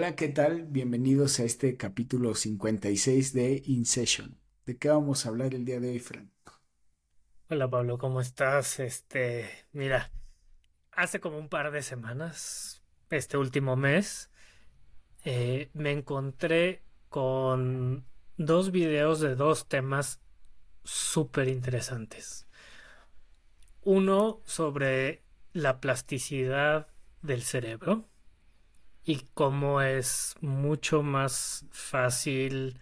[0.00, 0.62] Hola, ¿qué tal?
[0.62, 4.38] Bienvenidos a este capítulo 56 de In Session.
[4.64, 6.30] ¿De qué vamos a hablar el día de hoy, Frank?
[7.50, 8.80] Hola Pablo, ¿cómo estás?
[8.80, 10.10] Este, mira,
[10.92, 14.30] hace como un par de semanas, este último mes,
[15.26, 18.06] eh, me encontré con
[18.38, 20.22] dos videos de dos temas
[20.82, 22.48] súper interesantes.
[23.82, 26.88] Uno sobre la plasticidad
[27.20, 28.09] del cerebro
[29.04, 32.78] y cómo es mucho más fácil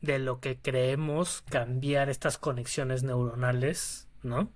[0.00, 4.52] de lo que creemos cambiar estas conexiones neuronales, ¿no?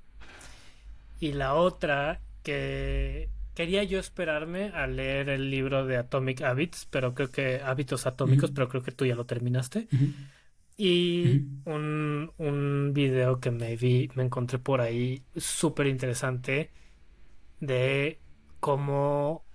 [1.21, 7.15] Y la otra que quería yo esperarme a leer el libro de Atomic Habits, pero
[7.15, 9.89] creo que hábitos atómicos, pero creo que tú ya lo terminaste.
[10.77, 16.71] Y un, un video que me vi, me encontré por ahí súper interesante
[17.61, 18.21] de
[18.61, 19.46] cómo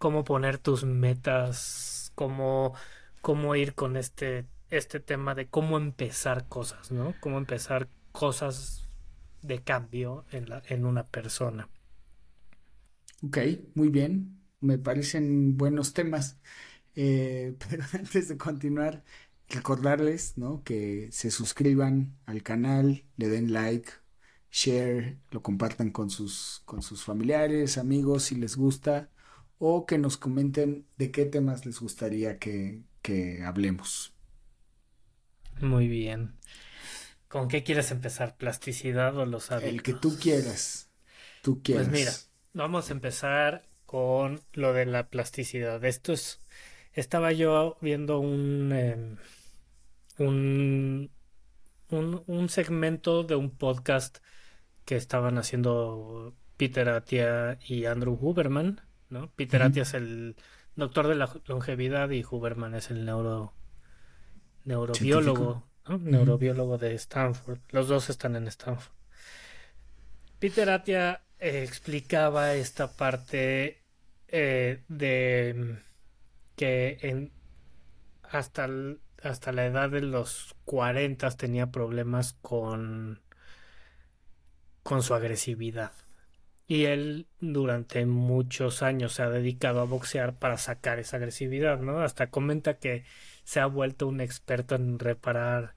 [0.00, 2.72] cómo poner tus metas, cómo,
[3.20, 7.14] cómo ir con este, este tema de cómo empezar cosas, ¿no?
[7.20, 8.88] Cómo empezar cosas
[9.42, 11.68] de cambio en, la, en una persona.
[13.22, 13.38] Ok,
[13.74, 14.40] muy bien.
[14.60, 16.40] Me parecen buenos temas.
[16.94, 19.04] Eh, pero antes de continuar,
[19.50, 20.64] recordarles ¿no?
[20.64, 23.90] que se suscriban al canal, le den like,
[24.50, 29.10] share, lo compartan con sus, con sus familiares, amigos si les gusta
[29.62, 32.82] o que nos comenten de qué temas les gustaría que,
[33.44, 34.14] hablemos.
[35.60, 36.34] Muy bien.
[37.28, 38.36] ¿Con qué quieres empezar?
[38.36, 39.70] ¿Plasticidad o los hábitos?
[39.70, 40.88] El que tú quieras.
[41.42, 41.88] Tú quieras.
[41.88, 42.12] Pues mira,
[42.54, 45.84] vamos a empezar con lo de la plasticidad.
[45.84, 46.40] Esto es.
[46.94, 48.72] Estaba yo viendo un.
[48.72, 49.16] Em,
[50.16, 51.10] un,
[51.90, 54.18] un, un segmento de un podcast
[54.86, 59.30] que estaban haciendo Peter Atia y Andrew Huberman ¿no?
[59.36, 60.36] Peter Attia es el
[60.76, 63.52] doctor de la longevidad y Huberman es el neuro
[64.64, 67.58] neurobiólogo, neurobiólogo de Stanford.
[67.70, 68.94] Los dos están en Stanford.
[70.38, 73.82] Peter Attia eh, explicaba esta parte
[74.28, 75.78] eh, de
[76.56, 77.32] que en
[78.22, 78.68] hasta,
[79.22, 83.20] hasta la edad de los 40 tenía problemas con
[84.82, 85.92] con su agresividad.
[86.70, 91.98] Y él durante muchos años se ha dedicado a boxear para sacar esa agresividad, ¿no?
[91.98, 93.02] Hasta comenta que
[93.42, 95.74] se ha vuelto un experto en reparar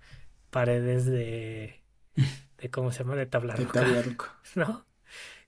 [0.51, 1.81] paredes de,
[2.59, 3.15] de ¿cómo se llama?
[3.15, 3.55] De tabla
[4.05, 4.39] roca.
[4.53, 4.85] ¿No?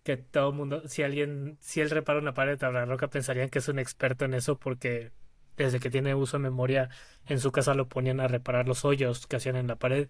[0.01, 3.49] Que todo el mundo, si alguien, si él repara una pared de tabla roca, pensarían
[3.49, 5.11] que es un experto en eso porque
[5.57, 6.89] desde que tiene uso de memoria
[7.27, 10.09] en su casa lo ponían a reparar los hoyos que hacían en la pared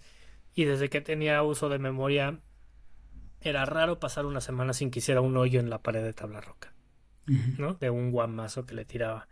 [0.54, 2.40] y desde que tenía uso de memoria
[3.42, 6.42] era raro pasar una semana sin que hiciera un hoyo en la pared de tabla
[6.42, 6.74] roca,
[7.58, 7.76] ¿no?
[7.76, 9.28] De un guamazo que le tiraba.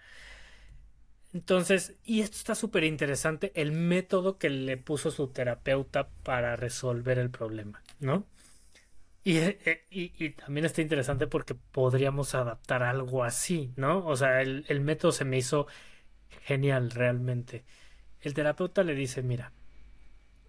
[1.33, 7.17] Entonces, y esto está súper interesante, el método que le puso su terapeuta para resolver
[7.17, 8.25] el problema, ¿no?
[9.23, 14.05] Y, eh, y, también está interesante porque podríamos adaptar algo así, ¿no?
[14.05, 15.65] O sea, el, el método se me hizo
[16.43, 17.63] genial realmente.
[18.21, 19.53] El terapeuta le dice, mira,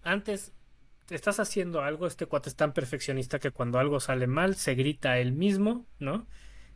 [0.03, 0.51] antes
[1.09, 5.11] estás haciendo algo, este cuate es tan perfeccionista que cuando algo sale mal se grita
[5.11, 6.27] a él mismo, ¿no?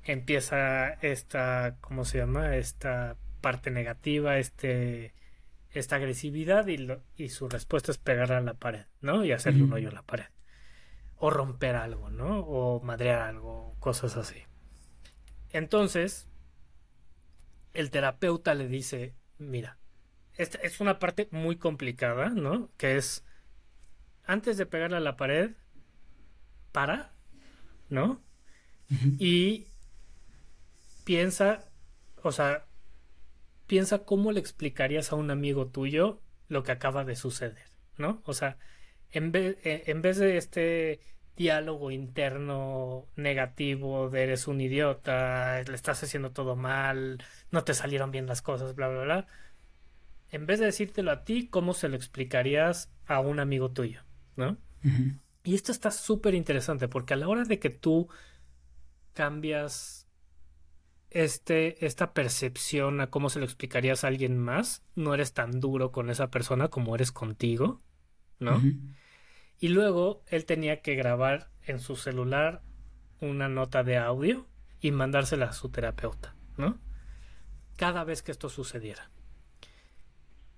[0.04, 2.56] Empieza esta, ¿cómo se llama?
[2.56, 5.14] Esta parte negativa, este,
[5.72, 9.26] esta agresividad y, y su respuesta es pegar a la pared, ¿no?
[9.26, 10.28] Y hacerle un hoyo a la pared.
[11.16, 12.40] O romper algo, ¿no?
[12.40, 14.44] O madrear algo, cosas así.
[15.52, 16.30] Entonces,
[17.74, 19.78] el terapeuta le dice, mira,
[20.36, 22.70] esta es una parte muy complicada, ¿no?
[22.78, 23.26] Que es
[24.30, 25.52] antes de pegarle a la pared,
[26.72, 27.12] para,
[27.90, 28.22] ¿no?
[29.18, 29.66] Y
[31.04, 31.68] piensa,
[32.22, 32.66] o sea,
[33.66, 37.66] piensa cómo le explicarías a un amigo tuyo lo que acaba de suceder,
[37.98, 38.22] ¿no?
[38.26, 38.58] O sea,
[39.12, 41.00] en vez, eh, en vez de este
[41.36, 48.12] diálogo interno negativo de eres un idiota, le estás haciendo todo mal, no te salieron
[48.12, 49.28] bien las cosas, bla, bla, bla.
[50.30, 54.04] En vez de decírtelo a ti, ¿cómo se lo explicarías a un amigo tuyo?
[54.40, 54.58] ¿No?
[55.44, 58.10] Y esto está súper interesante porque a la hora de que tú
[59.14, 60.08] cambias
[61.12, 65.92] este, esta percepción a cómo se lo explicarías a alguien más, no eres tan duro
[65.92, 67.82] con esa persona como eres contigo,
[68.40, 68.62] ¿no?
[69.60, 72.62] Y luego él tenía que grabar en su celular
[73.20, 74.48] una nota de audio
[74.80, 76.80] y mandársela a su terapeuta, ¿no?
[77.76, 79.12] Cada vez que esto sucediera.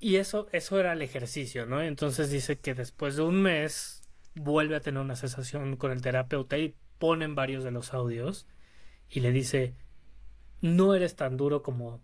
[0.01, 1.81] Y eso, eso era el ejercicio, ¿no?
[1.81, 4.01] Entonces dice que después de un mes
[4.35, 8.47] vuelve a tener una sensación con el terapeuta y ponen varios de los audios
[9.09, 9.75] y le dice,
[10.61, 12.01] no eres tan duro como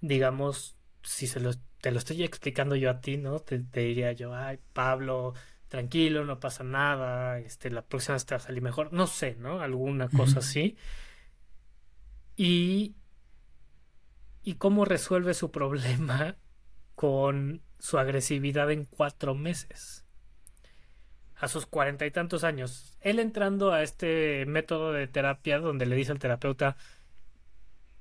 [0.00, 3.40] digamos, si se lo, te lo estoy explicando yo a ti, ¿no?
[3.40, 5.34] Te, diría yo, ay, Pablo,
[5.68, 9.36] tranquilo, no pasa nada, este, la próxima vez te va a salir mejor, no sé,
[9.38, 9.60] ¿no?
[9.60, 10.76] Alguna cosa así.
[12.36, 12.94] Y,
[14.42, 16.36] y cómo resuelve su problema
[16.98, 20.04] con su agresividad en cuatro meses.
[21.36, 22.98] A sus cuarenta y tantos años.
[23.00, 26.76] Él entrando a este método de terapia donde le dice al terapeuta,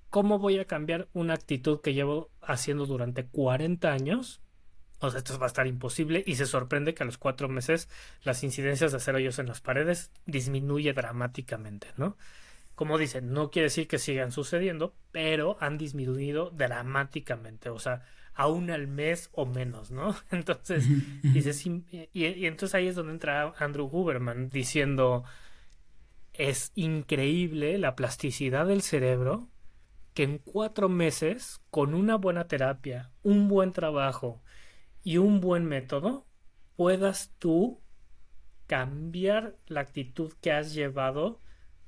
[0.09, 4.41] ¿cómo voy a cambiar una actitud que llevo haciendo durante 40 años?
[4.97, 7.89] O sea, esto va a estar imposible y se sorprende que a los cuatro meses
[8.23, 12.17] las incidencias de hacer hoyos en las paredes disminuye dramáticamente, ¿no?
[12.77, 18.03] Como dicen, no quiere decir que sigan sucediendo, pero han disminuido dramáticamente, o sea,
[18.35, 20.15] aún al mes o menos, ¿no?
[20.31, 20.85] Entonces,
[21.23, 21.83] dices, y,
[22.13, 25.23] y entonces ahí es donde entra Andrew Huberman diciendo,
[26.33, 29.49] es increíble la plasticidad del cerebro
[30.13, 34.43] que en cuatro meses, con una buena terapia, un buen trabajo
[35.03, 36.27] y un buen método,
[36.75, 37.81] puedas tú
[38.67, 41.39] cambiar la actitud que has llevado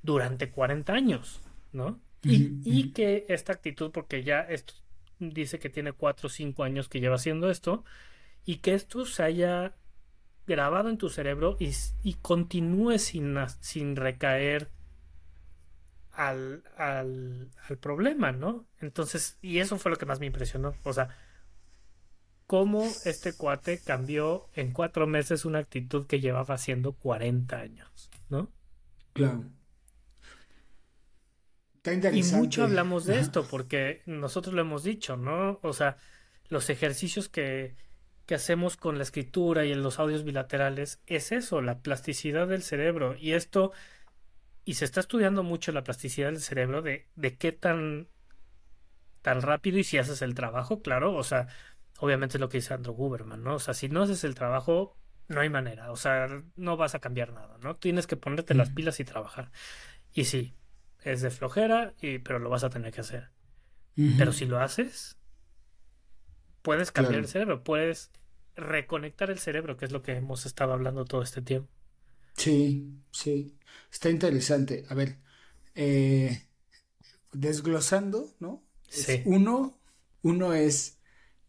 [0.02, 1.40] durante 40 años,
[1.72, 2.00] ¿no?
[2.22, 4.74] Y, que esta actitud, porque ya esto
[5.18, 7.84] dice que tiene cuatro o cinco años que lleva haciendo esto,
[8.44, 9.74] y que esto se haya
[10.46, 11.70] grabado en tu cerebro y,
[12.02, 14.70] y continúe sin, sin recaer
[16.12, 17.50] al, al,
[17.80, 18.66] problema, ¿no?
[18.80, 20.74] Entonces, y eso fue lo que más me impresionó.
[20.82, 21.16] O sea,
[22.46, 28.50] cómo este cuate cambió en cuatro meses una actitud que llevaba haciendo 40 años, ¿no?
[29.12, 29.44] Claro.
[32.12, 35.58] Y mucho hablamos de esto, porque nosotros lo hemos dicho, ¿no?
[35.62, 35.96] O sea,
[36.48, 37.74] los ejercicios que,
[38.26, 42.62] que hacemos con la escritura y en los audios bilaterales es eso, la plasticidad del
[42.62, 43.16] cerebro.
[43.18, 43.72] Y esto
[44.64, 48.08] y se está estudiando mucho la plasticidad del cerebro de, de qué tan,
[49.22, 51.48] tan rápido y si haces el trabajo, claro, o sea,
[51.98, 53.54] obviamente es lo que dice Andrew Huberman, ¿no?
[53.54, 54.96] O sea, si no haces el trabajo,
[55.28, 57.76] no hay manera, o sea, no vas a cambiar nada, ¿no?
[57.76, 59.50] Tienes que ponerte las pilas y trabajar.
[60.12, 60.54] Y sí,
[61.02, 63.30] es de flojera, y, pero lo vas a tener que hacer.
[64.16, 65.18] Pero si lo haces,
[66.62, 68.10] puedes cambiar el cerebro, puedes
[68.56, 71.68] reconectar el cerebro, que es lo que hemos estado hablando todo este tiempo.
[72.36, 73.58] Sí, sí.
[73.92, 74.86] Está interesante.
[74.88, 75.18] A ver,
[75.74, 76.46] eh,
[77.32, 78.62] desglosando, ¿no?
[78.88, 79.22] Sí.
[79.26, 79.78] uno,
[80.22, 80.98] uno es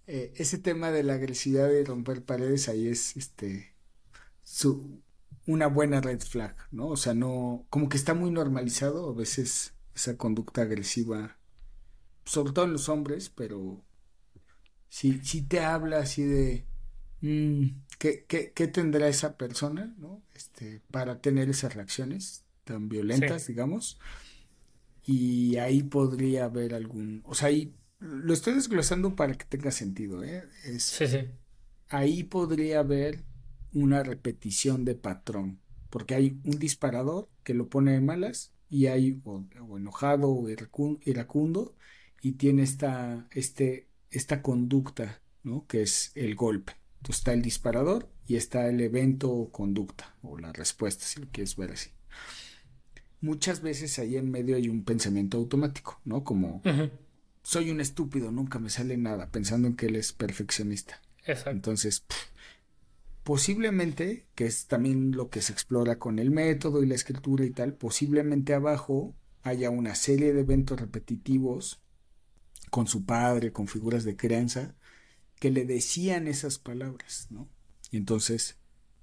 [0.07, 3.73] eh, ese tema de la agresividad de romper paredes, ahí es este
[4.43, 5.01] su
[5.47, 6.87] una buena red flag, ¿no?
[6.87, 11.37] O sea, no, como que está muy normalizado a veces esa conducta agresiva,
[12.25, 13.83] sobre todo en los hombres, pero
[14.89, 16.65] si, si te habla así de
[17.21, 17.67] mm,
[17.97, 20.21] ¿qué, qué, tendrá esa persona, ¿no?
[20.35, 23.99] Este, para tener esas reacciones tan violentas, digamos.
[25.03, 30.23] Y ahí podría haber algún, o sea, ahí lo estoy desglosando para que tenga sentido,
[30.23, 30.43] ¿eh?
[30.79, 31.29] sí, sí.
[31.89, 33.23] Ahí podría haber
[33.73, 35.59] una repetición de patrón,
[35.89, 39.45] porque hay un disparador que lo pone de malas y hay o,
[39.77, 41.75] enojado o iracundo
[42.21, 45.65] y tiene esta, este, esta conducta, ¿no?
[45.67, 46.73] Que es el golpe.
[46.97, 51.27] Entonces está el disparador y está el evento o conducta o la respuesta, si lo
[51.31, 51.89] quieres ver así.
[53.19, 56.23] Muchas veces ahí en medio hay un pensamiento automático, ¿no?
[56.23, 56.61] Como
[57.43, 61.01] soy un estúpido, nunca me sale nada, pensando en que él es perfeccionista.
[61.25, 61.51] Exacto.
[61.51, 62.03] Entonces,
[63.31, 67.51] posiblemente, que es también lo que se explora con el método y la escritura y
[67.51, 71.81] tal, posiblemente abajo haya una serie de eventos repetitivos
[72.69, 74.75] con su padre, con figuras de crianza,
[75.39, 77.47] que le decían esas palabras, ¿no?
[77.89, 78.57] Y entonces,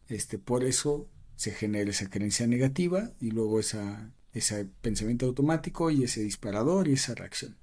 [0.08, 6.04] este, por eso se genera esa creencia negativa y luego esa, ese pensamiento automático y
[6.04, 7.56] ese disparador y esa reacción.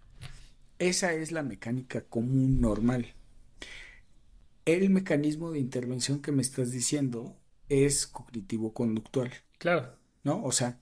[0.80, 3.14] Esa es la mecánica común normal.
[4.66, 7.38] El mecanismo de intervención que me estás diciendo
[7.70, 9.32] es cognitivo-conductual.
[9.60, 9.96] Claro.
[10.24, 10.44] ¿No?
[10.44, 10.80] O sea,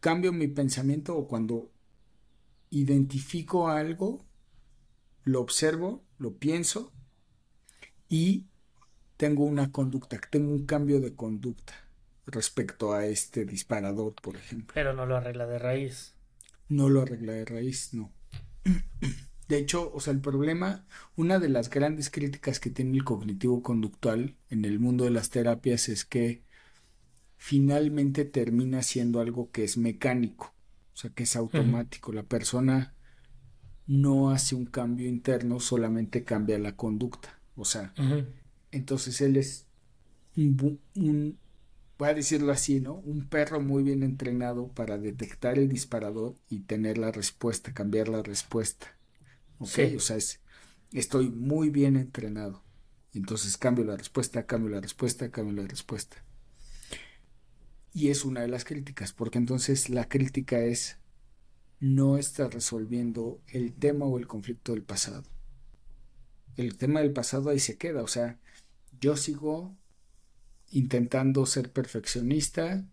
[0.00, 1.72] cambio mi pensamiento o cuando
[2.70, 4.24] identifico algo,
[5.24, 6.92] lo observo, lo pienso
[8.08, 8.46] y
[9.16, 11.74] tengo una conducta, tengo un cambio de conducta
[12.26, 14.72] respecto a este disparador, por ejemplo.
[14.74, 16.14] Pero no lo arregla de raíz.
[16.68, 18.12] No lo arregla de raíz, no.
[19.48, 20.86] De hecho, o sea, el problema,
[21.16, 25.30] una de las grandes críticas que tiene el cognitivo conductual en el mundo de las
[25.30, 26.42] terapias es que
[27.36, 30.54] finalmente termina siendo algo que es mecánico,
[30.94, 32.12] o sea, que es automático.
[32.12, 32.94] La persona
[33.86, 37.38] no hace un cambio interno, solamente cambia la conducta.
[37.56, 37.92] O sea,
[38.70, 39.66] entonces él es
[40.36, 41.38] un,
[41.98, 42.94] voy a decirlo así, ¿no?
[42.94, 48.22] Un perro muy bien entrenado para detectar el disparador y tener la respuesta, cambiar la
[48.22, 48.93] respuesta.
[49.64, 49.96] ¿Ok?
[49.96, 50.16] O sea,
[50.92, 52.62] estoy muy bien entrenado.
[53.12, 56.24] Entonces cambio la respuesta, cambio la respuesta, cambio la respuesta.
[57.92, 60.98] Y es una de las críticas, porque entonces la crítica es
[61.78, 65.22] no está resolviendo el tema o el conflicto del pasado.
[66.56, 68.40] El tema del pasado ahí se queda, o sea,
[69.00, 69.76] yo sigo
[70.70, 72.88] intentando ser perfeccionista,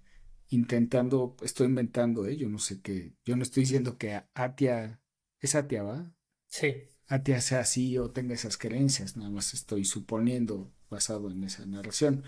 [0.49, 2.37] intentando, estoy inventando, ¿eh?
[2.37, 5.01] yo no sé qué, yo no estoy diciendo que Atia,
[5.39, 6.13] es Atia, ¿va?
[6.51, 6.73] Sí.
[7.07, 12.23] Atia sea así o tenga esas creencias, nada más estoy suponiendo basado en esa narración.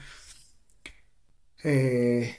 [1.64, 2.38] Eh,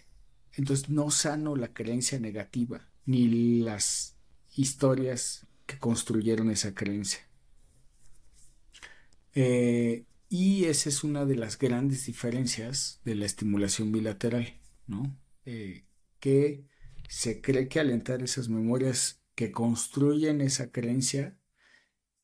[0.54, 4.16] entonces no sano la creencia negativa, ni las
[4.56, 7.20] historias que construyeron esa creencia.
[9.34, 15.18] Eh, y esa es una de las grandes diferencias de la estimulación bilateral, ¿no?
[15.44, 15.84] Eh,
[16.18, 16.66] que
[17.08, 21.36] se cree que alentar esas memorias que construyen esa creencia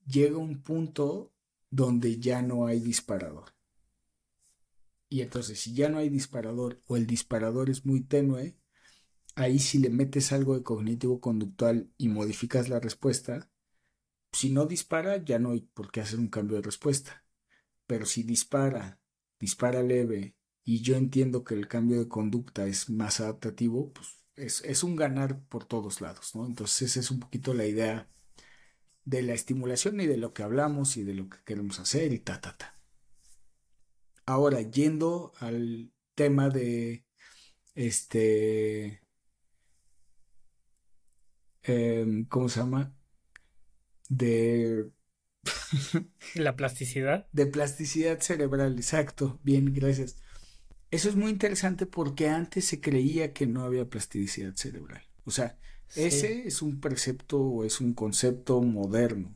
[0.06, 1.32] llega un punto
[1.70, 3.54] donde ya no hay disparador.
[5.08, 8.56] Y entonces, si ya no hay disparador o el disparador es muy tenue,
[9.34, 13.50] ahí si le metes algo de cognitivo conductual y modificas la respuesta,
[14.32, 17.24] si no dispara, ya no hay por qué hacer un cambio de respuesta.
[17.86, 19.00] Pero si dispara,
[19.38, 24.84] dispara leve, y yo entiendo que el cambio de conducta es más adaptativo, pues es,
[24.84, 26.46] un ganar por todos lados, ¿no?
[26.46, 28.08] Entonces esa es un poquito la idea
[29.04, 32.18] de la estimulación y de lo que hablamos y de lo que queremos hacer y
[32.18, 32.78] ta, ta, ta.
[34.26, 37.04] Ahora, yendo al tema de
[37.74, 39.02] este,
[41.62, 42.94] em, ¿cómo se llama?
[44.08, 44.90] De
[46.34, 47.26] La plasticidad.
[47.32, 49.40] De plasticidad cerebral, exacto.
[49.42, 50.16] Bien, gracias.
[50.90, 55.02] Eso es muy interesante porque antes se creía que no había plasticidad cerebral.
[55.24, 55.58] O sea,
[55.96, 59.34] ese es un precepto o es un concepto moderno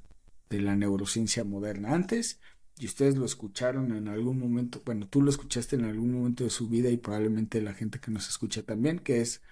[0.50, 1.92] de la neurociencia moderna.
[1.94, 2.40] Antes,
[2.78, 6.50] y ustedes lo escucharon en algún momento, bueno, tú lo escuchaste en algún momento de
[6.50, 9.42] su vida y probablemente la gente que nos escucha también, que es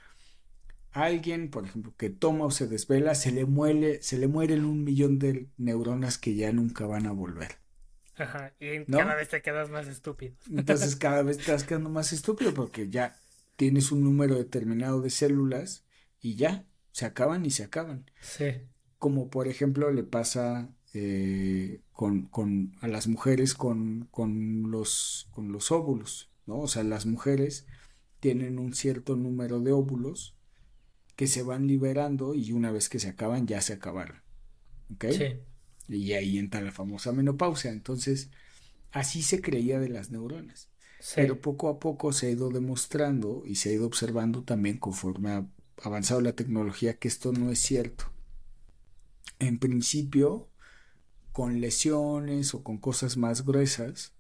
[0.93, 4.85] alguien, por ejemplo, que toma o se desvela, se le muere, se le mueren un
[4.85, 7.59] millón de neuronas que ya nunca van a volver.
[8.17, 10.35] Ajá, y cada vez te quedas más estúpido.
[10.51, 13.17] Entonces cada vez te estás quedando más estúpido porque ya
[13.57, 15.85] tienes un número determinado de células
[16.21, 18.11] y ya, se acaban y se acaban.
[18.21, 18.45] Sí.
[18.99, 25.51] Como por ejemplo le pasa eh, con, con, a las mujeres con, con, los, con
[25.51, 26.61] los óvulos, ¿no?
[26.61, 27.67] O sea, las mujeres
[28.21, 30.37] tienen un cierto número de óvulos
[31.17, 34.23] que se van liberando y una vez que se acaban, ya se acabaron.
[34.95, 35.07] ¿Ok?
[35.11, 35.41] Sí.
[35.89, 37.73] Y ahí entra la famosa menopausia.
[37.73, 38.31] Entonces,
[38.93, 40.69] así se creía de las neuronas.
[41.17, 45.33] Pero poco a poco se ha ido demostrando y se ha ido observando también conforme
[45.33, 45.47] ha
[45.83, 48.12] avanzado la tecnología que esto no es cierto.
[49.38, 50.49] En principio,
[51.33, 54.12] con lesiones o con cosas más gruesas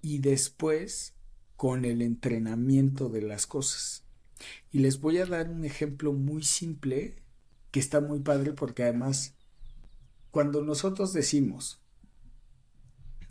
[0.00, 1.14] y después
[1.56, 4.04] con el entrenamiento de las cosas.
[4.70, 7.22] Y les voy a dar un ejemplo muy simple
[7.70, 9.34] que está muy padre porque además
[10.30, 11.82] cuando nosotros decimos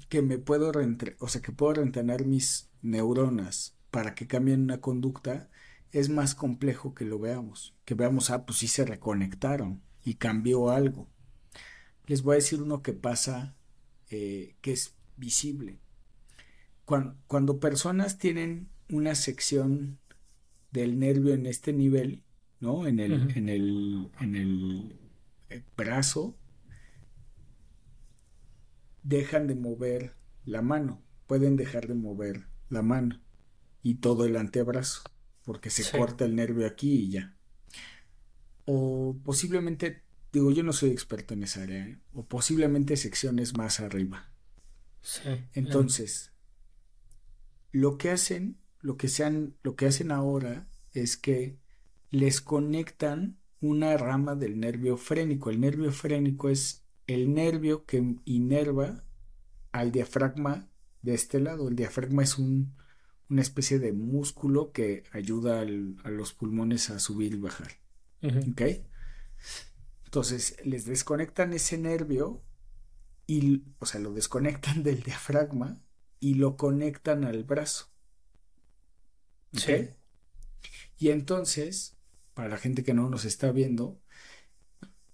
[0.09, 0.71] que me puedo
[1.19, 5.49] o sea, que puedo reentrenar mis neuronas para que cambien una conducta,
[5.91, 7.75] es más complejo que lo veamos.
[7.86, 11.08] Que veamos, ah, pues sí se reconectaron y cambió algo.
[12.06, 13.56] Les voy a decir uno que pasa,
[14.10, 15.79] eh, que es visible.
[16.86, 20.00] cuando personas tienen una sección
[20.72, 22.24] del nervio en este nivel,
[22.60, 22.88] ¿no?
[22.88, 25.00] En el, en el, en el
[25.50, 26.38] eh, brazo,
[29.03, 30.15] dejan de mover
[30.46, 33.20] la mano, pueden dejar de mover la mano
[33.82, 35.03] y todo el antebrazo,
[35.47, 37.33] porque se corta el nervio aquí y ya.
[38.65, 41.99] O posiblemente, digo, yo no soy experto en esa área, ¿eh?
[42.11, 44.29] o posiblemente secciones más arriba.
[45.53, 46.33] Entonces,
[47.71, 51.57] lo que hacen lo que, sean, lo que hacen ahora es que
[52.09, 55.49] les conectan una rama del nervio frénico.
[55.49, 59.05] El nervio frénico es el nervio que inerva
[59.71, 60.69] al diafragma
[61.03, 61.69] de este lado.
[61.69, 62.75] El diafragma es un,
[63.29, 67.72] una especie de músculo que ayuda a los pulmones a subir y bajar.
[70.05, 72.43] Entonces les desconectan ese nervio
[73.25, 75.81] y, o sea, lo desconectan del diafragma
[76.19, 77.91] y lo conectan al brazo.
[79.53, 79.89] Sí.
[80.98, 81.98] Y entonces,
[82.34, 84.00] para la gente que no nos está viendo,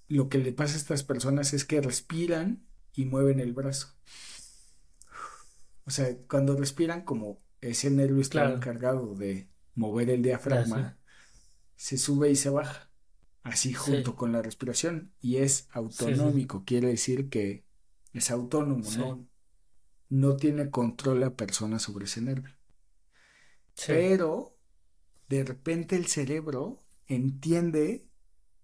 [0.07, 3.95] lo que le pasa a estas personas es que respiran y mueven el brazo.
[5.85, 10.97] O sea, cuando respiran, como ese nervio está encargado de mover el diafragma,
[11.75, 12.89] se sube y se baja.
[13.43, 17.65] así junto con la respiración, y es autonómico, quiere decir que
[18.13, 19.27] es autónomo, ¿no?
[20.09, 22.53] No tiene control la persona sobre ese nervio.
[23.87, 24.57] Pero
[25.29, 28.07] de repente el cerebro entiende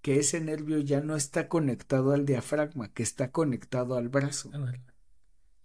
[0.02, 4.52] que ese nervio ya no está conectado al diafragma, que está conectado al brazo.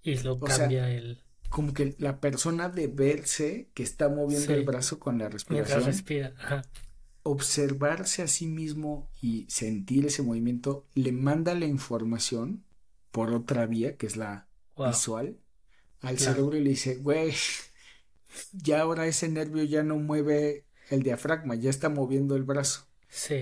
[0.03, 1.24] Y lo cambia el.
[1.49, 5.85] Como que la persona de verse que está moviendo el brazo con la respiración.
[5.85, 6.35] respira.
[7.23, 12.65] Observarse a sí mismo y sentir ese movimiento le manda la información
[13.11, 15.39] por otra vía, que es la visual,
[16.01, 17.33] al cerebro y le dice, güey,
[18.53, 22.87] ya ahora ese nervio ya no mueve el diafragma, ya está moviendo el brazo.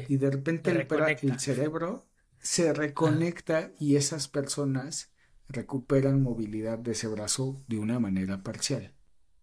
[0.09, 2.07] Y de repente el, cerebro
[2.39, 5.12] se reconecta y esas personas
[5.53, 8.95] recuperan movilidad de ese brazo de una manera parcial.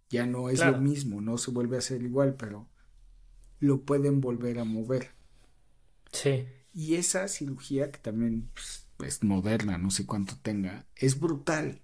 [0.10, 2.68] Ya no es lo mismo, no se vuelve a hacer igual, pero
[3.60, 5.12] lo pueden volver a mover.
[6.12, 6.48] Sí.
[6.74, 11.82] Y esa cirugía, que también pues, es moderna, no sé cuánto tenga, es brutal.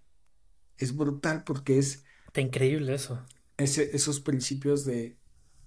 [0.77, 2.03] Es brutal porque es...
[2.27, 3.23] Está increíble eso.
[3.57, 5.17] esos principios de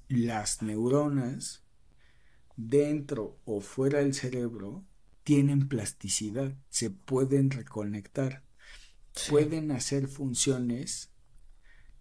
[0.08, 1.64] las neuronas
[2.56, 4.84] dentro o fuera del cerebro
[5.22, 8.44] tienen plasticidad, se pueden reconectar,
[9.28, 11.10] pueden hacer funciones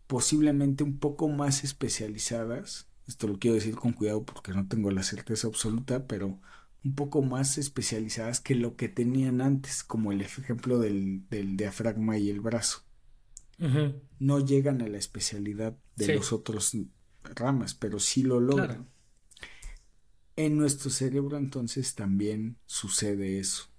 [0.08, 2.88] posiblemente un poco más especializadas.
[3.08, 6.40] Esto lo quiero decir con cuidado porque no tengo la certeza absoluta, pero
[6.84, 12.30] un poco más especializadas que lo que tenían antes, como el ejemplo del, diafragma y
[12.30, 12.84] el brazo.
[14.20, 16.78] No llegan a la especialidad de los otros
[17.24, 18.88] ramas, pero sí lo logran.
[20.36, 23.70] En nuestro cerebro entonces también sucede eso.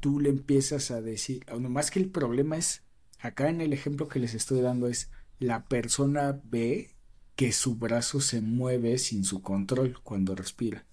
[0.00, 2.82] Tú le empiezas a decir, más que el problema es,
[3.18, 6.96] acá en el ejemplo que les estoy dando es, la persona ve
[7.36, 10.86] que su brazo se mueve sin su control cuando respira.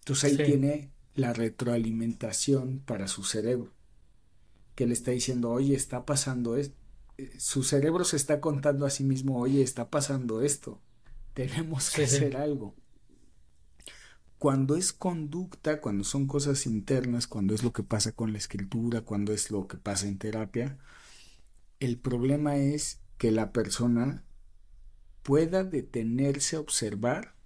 [0.00, 3.72] Entonces ahí tiene la retroalimentación para su cerebro,
[4.74, 6.76] que le está diciendo, oye, está pasando esto.
[7.18, 10.80] Eh, su cerebro se está contando a sí mismo, oye, está pasando esto,
[11.34, 12.74] tenemos que hacer algo.
[14.42, 19.02] Cuando es conducta, cuando son cosas internas, cuando es lo que pasa con la escritura,
[19.02, 20.80] cuando es lo que pasa en terapia,
[21.78, 24.24] el problema es que la persona
[25.22, 27.36] pueda detenerse a observar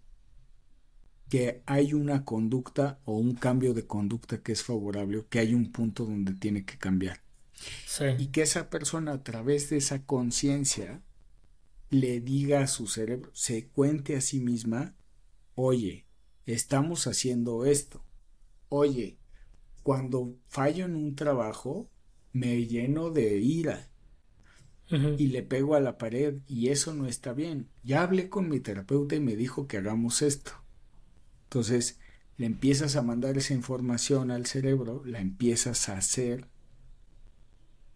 [1.28, 5.72] que hay una conducta o un cambio de conducta que es favorable, que hay un
[5.72, 7.20] punto donde tiene que cambiar.
[8.18, 11.02] Y que esa persona a través de esa conciencia
[11.90, 14.94] le diga a su cerebro, se cuente a sí misma,
[15.56, 16.06] oye,
[16.46, 18.02] estamos haciendo esto.
[18.68, 19.18] Oye,
[19.82, 21.90] cuando fallo en un trabajo,
[22.32, 23.88] me lleno de ira
[24.88, 27.68] y le pego a la pared y eso no está bien.
[27.82, 30.52] Ya hablé con mi terapeuta y me dijo que hagamos esto.
[31.44, 31.98] Entonces,
[32.37, 36.48] le empiezas a mandar esa información al cerebro, la empiezas a hacer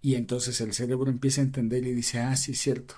[0.03, 2.95] y entonces el cerebro empieza a entender y dice, ah, sí es cierto,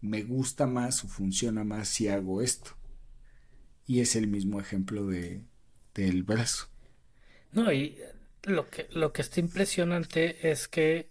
[0.00, 2.72] me gusta más o funciona más si hago esto.
[3.86, 5.44] Y es el mismo ejemplo de,
[5.94, 6.68] del brazo.
[7.52, 7.98] No, y
[8.42, 11.10] lo que, lo que está impresionante es que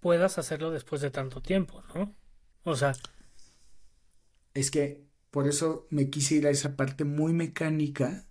[0.00, 2.14] puedas hacerlo después de tanto tiempo, ¿no?
[2.64, 2.94] O sea.
[4.54, 8.26] Es que por eso me quise ir a esa parte muy mecánica.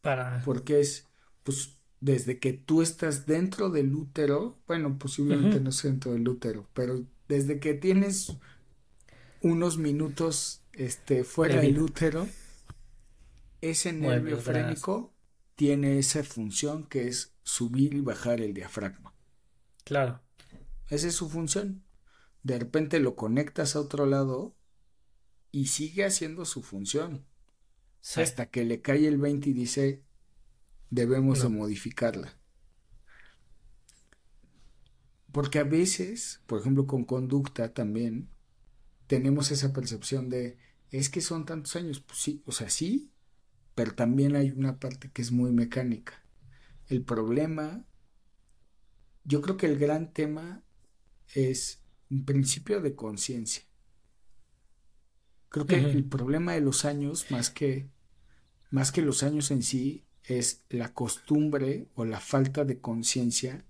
[0.00, 0.42] Para.
[0.44, 1.08] Porque es,
[1.42, 6.68] pues, desde que tú estás dentro del útero, bueno, posiblemente no sea dentro del útero,
[6.72, 8.36] pero desde que tienes
[9.42, 12.26] unos minutos este, fuera del útero,
[13.60, 15.12] ese nervio frénico
[15.54, 19.14] tiene esa función que es subir y bajar el diafragma.
[19.84, 20.22] Claro.
[20.88, 21.84] Esa es su función.
[22.42, 24.54] De repente lo conectas a otro lado
[25.52, 27.26] y sigue haciendo su función.
[28.16, 30.02] Hasta que le cae el 20 y dice,
[30.88, 32.38] debemos de modificarla.
[35.32, 38.30] Porque a veces, por ejemplo, con conducta también,
[39.06, 40.56] tenemos esa percepción de,
[40.90, 42.00] es que son tantos años.
[42.00, 43.12] Pues sí, o sea, sí,
[43.80, 46.22] pero también hay una parte que es muy mecánica.
[46.88, 47.86] El problema,
[49.24, 50.62] yo creo que el gran tema
[51.32, 53.62] es un principio de conciencia.
[55.48, 57.88] Creo que el problema de los años, más que,
[58.70, 63.64] más que los años en sí, es la costumbre o la falta de conciencia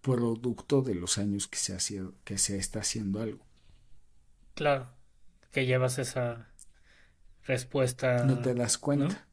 [0.00, 3.44] producto de los años que se, ha sido, que se está haciendo algo.
[4.54, 4.88] Claro,
[5.52, 6.48] que llevas esa
[7.42, 8.24] respuesta.
[8.24, 9.06] No te das cuenta.
[9.06, 9.29] No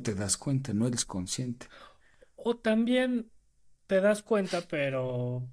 [0.00, 1.66] te das cuenta, no eres consciente.
[2.36, 3.30] O también
[3.86, 5.46] te das cuenta, pero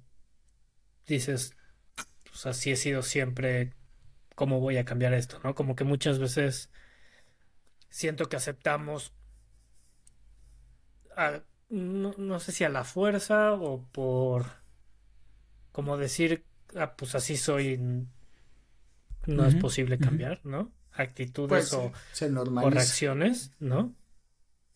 [1.06, 1.54] dices,
[2.24, 3.74] pues así he sido siempre,
[4.34, 5.40] ¿cómo voy a cambiar esto?
[5.44, 5.54] ¿No?
[5.54, 6.70] Como que muchas veces
[7.90, 9.12] siento que aceptamos
[11.68, 14.46] no, sé si a la fuerza o por,
[15.72, 16.44] como decir,
[16.76, 17.78] ah, pues así soy,
[19.26, 20.72] no es posible cambiar, ¿no?
[20.92, 21.92] Actitudes pues, o,
[22.60, 23.94] o, reacciones, ¿no?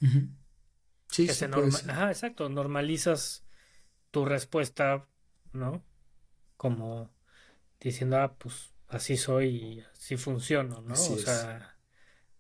[0.01, 1.45] Sí, sí
[1.89, 3.45] Ajá, exacto, normalizas
[4.11, 5.07] tu respuesta,
[5.53, 5.85] ¿no?
[6.57, 7.11] Como
[7.81, 10.95] diciendo, ah, pues así soy y así funciono, ¿no?
[10.95, 11.77] o sea,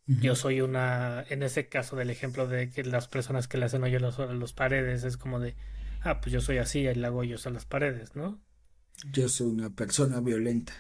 [0.07, 3.83] yo soy una, en ese caso del ejemplo de que las personas que le hacen
[3.83, 5.57] hoyos a los, paredes es como de,
[6.03, 8.41] ah, pues yo soy así y le hago hoyos a las paredes, ¿no?
[9.13, 10.73] Yo soy una persona violenta.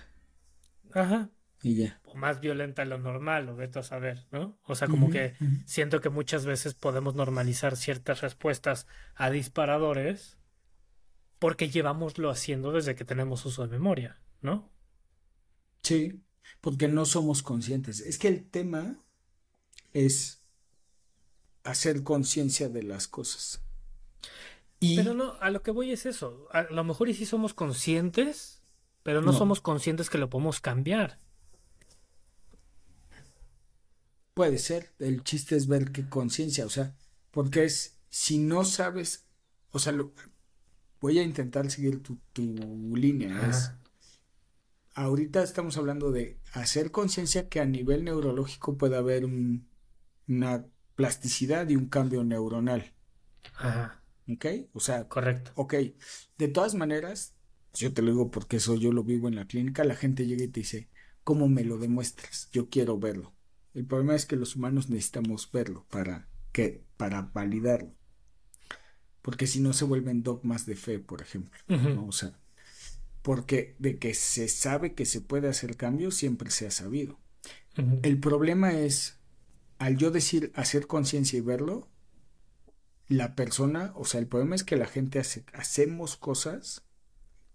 [0.92, 1.30] Ajá.
[1.62, 2.00] Y ya.
[2.04, 4.58] O más violenta de lo normal, o vete a saber, ¿no?
[4.66, 10.38] O sea, como que siento que muchas veces podemos normalizar ciertas respuestas a disparadores
[11.38, 14.70] porque llevamoslo haciendo desde que tenemos uso de memoria, ¿no?
[15.82, 16.22] Sí,
[16.60, 18.00] porque no somos conscientes.
[18.00, 18.98] Es que el tema
[19.92, 20.42] es
[21.64, 23.62] hacer conciencia de las cosas.
[24.78, 26.48] Pero no, a lo que voy es eso.
[26.52, 28.62] A lo mejor y sí somos conscientes,
[29.02, 31.18] pero no, somos conscientes que lo podemos cambiar.
[34.36, 34.92] Puede ser.
[34.98, 36.94] El chiste es ver qué conciencia, o sea,
[37.30, 39.24] porque es, si no sabes,
[39.70, 39.94] o sea,
[41.00, 42.20] voy a intentar seguir tu,
[42.94, 43.48] línea.
[43.48, 43.72] Es,
[44.92, 49.70] ahorita estamos hablando de hacer conciencia que a nivel neurológico puede haber un,
[50.28, 52.92] una plasticidad y un cambio neuronal.
[53.54, 54.02] Ajá.
[54.30, 54.44] ¿Ok?
[54.74, 55.52] O sea, correcto.
[55.54, 55.76] Ok.
[56.36, 57.34] De todas maneras,
[57.72, 60.44] yo te lo digo porque eso yo lo vivo en la clínica, la gente llega
[60.44, 60.90] y te dice,
[61.24, 62.50] ¿cómo me lo demuestras?
[62.52, 63.35] Yo quiero verlo.
[63.76, 67.92] El problema es que los humanos necesitamos verlo para que para validarlo.
[69.20, 71.52] Porque si no se vuelven dogmas de fe, por ejemplo.
[72.06, 72.38] O sea,
[73.20, 77.18] porque de que se sabe que se puede hacer cambio, siempre se ha sabido.
[78.02, 79.18] El problema es
[79.76, 81.86] al yo decir hacer conciencia y verlo,
[83.08, 86.86] la persona, o sea, el problema es que la gente hace, hacemos cosas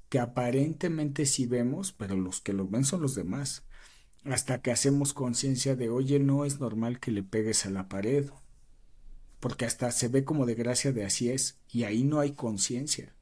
[0.09, 3.65] que aparentemente sí vemos, pero los que lo ven son los demás.
[4.23, 8.29] Hasta que hacemos conciencia de, oye, no es normal que le pegues a la pared.
[9.39, 13.15] Porque hasta se ve como de gracia de así es, y ahí no hay conciencia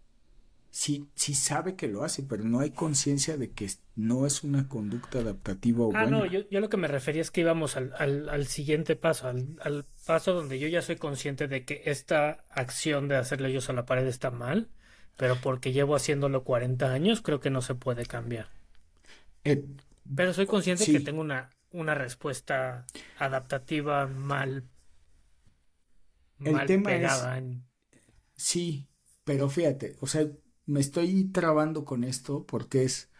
[0.71, 4.67] sí, sí sabe que lo hace, pero no hay conciencia de que no es una
[4.67, 7.93] conducta adaptativa o ah, no, yo, yo, lo que me refería es que íbamos al,
[7.97, 13.15] al, siguiente paso, al, paso donde yo ya soy consciente de que esta acción de
[13.15, 14.69] hacerle ellos a la pared está mal,
[15.17, 18.49] pero porque llevo haciéndolo 40 años, creo que no se puede cambiar.
[19.43, 19.63] Eh,
[20.15, 22.85] pero soy consciente que tengo una, una respuesta
[23.17, 24.67] adaptativa mal,
[26.37, 27.41] mal pegada.
[28.35, 28.87] Sí,
[29.23, 30.27] pero fíjate, o sea,
[30.65, 33.11] me estoy trabando con esto porque es,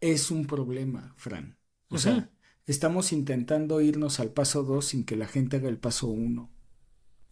[0.00, 1.56] es un problema, Fran.
[1.88, 2.30] O sea,
[2.66, 6.50] estamos intentando irnos al paso 2 sin que la gente haga el paso 1.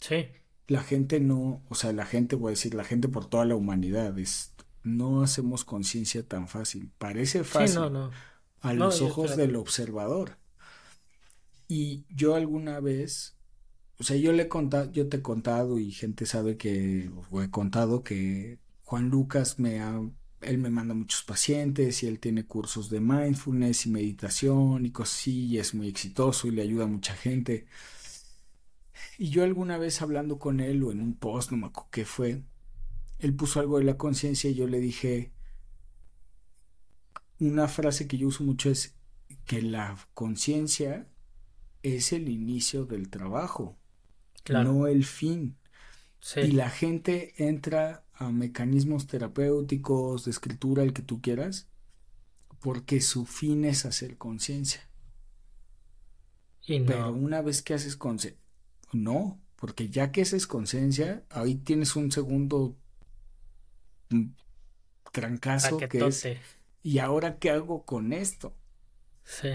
[0.01, 0.27] Sí.
[0.67, 3.55] La gente no, o sea, la gente, voy a decir, la gente por toda la
[3.55, 6.91] humanidad, es, no hacemos conciencia tan fácil.
[6.99, 7.81] Parece fácil
[8.61, 10.39] a los ojos del observador.
[11.69, 13.37] Y yo alguna vez,
[13.99, 17.43] o sea, yo le he contado, yo te he contado y gente sabe que, o
[17.43, 19.81] he contado que Juan Lucas me
[20.41, 25.27] él me manda muchos pacientes y él tiene cursos de mindfulness y meditación y cosas
[25.27, 27.67] y es muy exitoso y le ayuda a mucha gente.
[29.19, 32.05] Y yo alguna vez hablando con él o en un post, no me acuerdo qué
[32.05, 32.43] fue,
[33.19, 35.33] él puso algo de la conciencia y yo le dije,
[37.41, 38.95] una frase que yo uso mucho es
[39.47, 41.07] que la conciencia
[41.83, 43.77] es el inicio del trabajo,
[44.49, 45.57] no el fin.
[46.37, 51.69] Y la gente entra a mecanismos terapéuticos, de escritura, el que tú quieras,
[52.61, 54.89] porque su fin es hacer conciencia.
[56.67, 58.41] Pero una vez que haces conciencia,
[58.93, 62.77] no, porque ya que haces conciencia, ahí tienes un segundo
[65.13, 66.27] trancazo que, es,
[66.89, 68.57] ¿y ahora qué hago con esto?
[69.23, 69.49] Sí.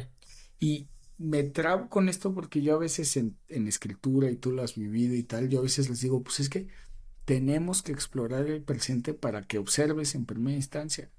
[0.60, 4.62] Y me trabo con esto porque yo a veces en, en escritura y tú lo
[4.62, 6.67] has vivido y tal, yo a veces les digo, pues es que
[7.26, 11.10] tenemos que explorar el presente para que observes en primera instancia.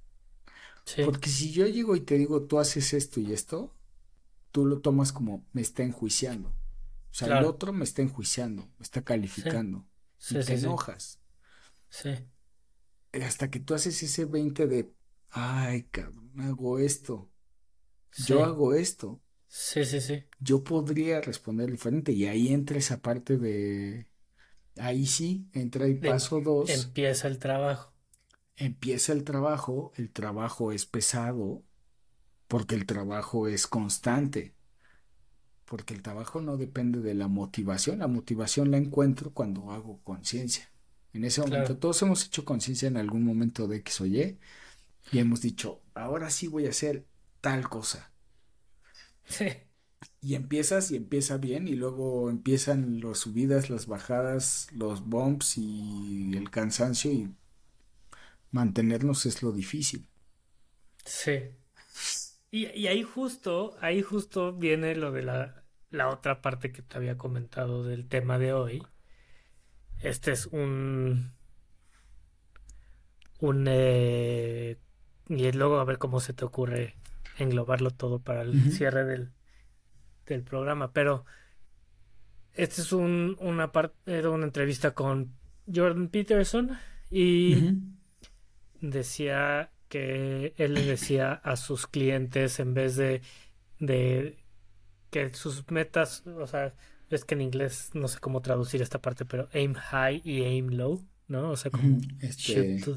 [1.05, 3.75] Porque si yo llego y te digo, tú haces esto y esto,
[4.53, 6.51] tú lo tomas como me está enjuiciando.
[7.11, 9.85] O sea, el otro me está enjuiciando, me está calificando.
[10.31, 11.19] y te enojas.
[11.89, 12.11] Sí.
[13.21, 14.93] Hasta que tú haces ese 20 de,
[15.35, 17.31] ay, cabrón, hago esto.
[18.17, 19.21] Yo hago esto.
[19.49, 20.25] Sí, sí, sí.
[20.39, 22.13] Yo podría responder diferente.
[22.13, 24.09] Y ahí entra esa parte de
[24.79, 26.71] Ahí sí, entra el paso dos.
[26.71, 27.93] Empieza el trabajo.
[28.57, 31.65] Empieza el trabajo, el trabajo es pesado
[32.49, 34.55] porque el trabajo es constante.
[35.65, 40.71] porque el trabajo no depende de la motivación, la motivación la encuentro cuando hago conciencia.
[41.13, 44.39] En ese momento, todos hemos hecho conciencia en algún momento de X o Y
[45.11, 47.07] y hemos dicho, ahora sí voy a hacer
[47.41, 48.13] tal cosa.
[49.25, 49.47] Sí.
[50.21, 56.33] Y empiezas y empieza bien y luego empiezan las subidas, las bajadas, los bumps y
[56.37, 57.33] el cansancio y
[58.51, 60.09] mantenernos es lo difícil.
[61.05, 61.55] Sí.
[62.51, 66.97] Y, y ahí justo, ahí justo viene lo de la, la otra parte que te
[66.97, 68.83] había comentado del tema de hoy.
[70.03, 71.33] Este es un
[73.41, 74.79] un eh,
[75.29, 76.97] y luego a ver cómo se te ocurre
[77.39, 79.33] englobarlo todo para el cierre del,
[80.27, 80.93] del programa.
[80.93, 81.25] Pero
[82.53, 85.35] este es un, una parte, era una entrevista con
[85.73, 86.71] Jordan Peterson
[87.11, 87.79] y
[88.81, 93.23] decía que él le decía a sus clientes en vez de,
[93.79, 94.39] de
[95.11, 96.75] que sus metas, o sea,
[97.11, 100.71] es que en inglés no sé cómo traducir esta parte, pero aim high y aim
[100.71, 101.51] low, ¿no?
[101.51, 102.97] O sea, como este, shoot to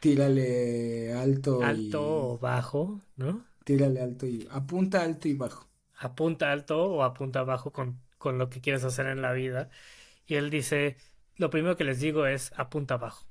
[0.00, 1.62] Tírale alto.
[1.62, 3.44] Alto o bajo, ¿no?
[3.64, 5.68] Tírale alto y apunta alto y bajo.
[5.98, 9.68] Apunta alto o apunta bajo con, con lo que quieres hacer en la vida.
[10.26, 10.96] Y él dice,
[11.36, 13.26] lo primero que les digo es apunta bajo,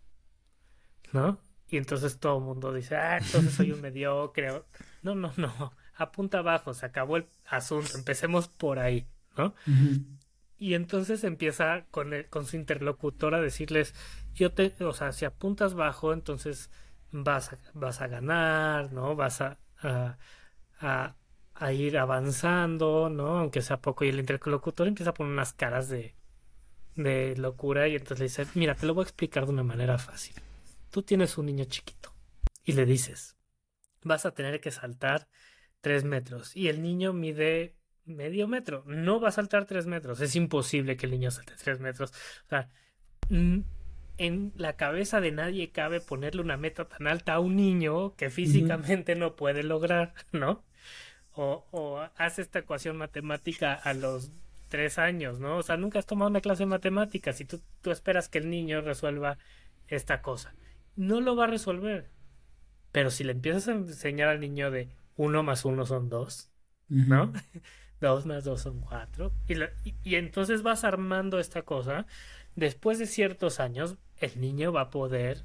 [1.11, 1.39] ¿no?
[1.67, 4.63] Y entonces todo el mundo dice, ah, entonces soy un mediocre.
[5.01, 9.55] No, no, no, apunta abajo, se acabó el asunto, empecemos por ahí, ¿no?
[10.57, 13.93] Y entonces empieza con, con su interlocutor a decirles,
[14.45, 16.69] o sea, si apuntas bajo, entonces
[17.11, 19.15] vas a, vas a ganar, ¿no?
[19.15, 21.15] Vas a, a,
[21.55, 23.39] a, ir avanzando, ¿no?
[23.39, 24.05] Aunque sea poco.
[24.05, 26.15] Y el interlocutor empieza a poner unas caras de,
[26.95, 29.97] de locura y entonces le dice, mira, te lo voy a explicar de una manera
[29.97, 30.35] fácil.
[30.91, 32.13] Tú tienes un niño chiquito
[32.63, 33.37] y le dices,
[34.03, 35.27] vas a tener que saltar
[35.81, 37.75] tres metros y el niño mide
[38.05, 38.83] medio metro.
[38.87, 40.19] No va a saltar tres metros.
[40.21, 42.11] Es imposible que el niño salte tres metros.
[42.45, 42.69] O sea,
[44.19, 48.29] en la cabeza de nadie cabe ponerle una meta tan alta a un niño que
[48.29, 50.63] físicamente no puede lograr, ¿no?
[51.33, 54.31] O, o hace esta ecuación matemática a los
[54.67, 55.57] tres años, ¿no?
[55.57, 58.49] O sea, nunca has tomado una clase de matemáticas y tú, tú esperas que el
[58.49, 59.37] niño resuelva
[59.87, 60.53] esta cosa.
[60.95, 62.09] No lo va a resolver.
[62.91, 66.51] Pero si le empiezas a enseñar al niño de uno más uno son dos,
[66.87, 67.33] ¿no?
[67.99, 69.33] Dos más dos son cuatro.
[70.03, 72.05] Y, entonces vas armando esta cosa.
[72.55, 75.43] Después de ciertos años, el niño va a poder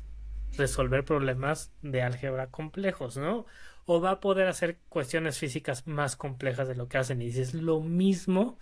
[0.57, 3.47] resolver problemas de álgebra complejos, ¿no?
[3.87, 7.21] O va a poder hacer cuestiones físicas más complejas de lo que hacen.
[7.21, 8.59] Y dices lo mismo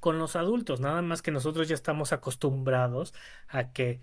[0.00, 3.14] con los adultos, nada más que nosotros ya estamos acostumbrados
[3.48, 4.00] a que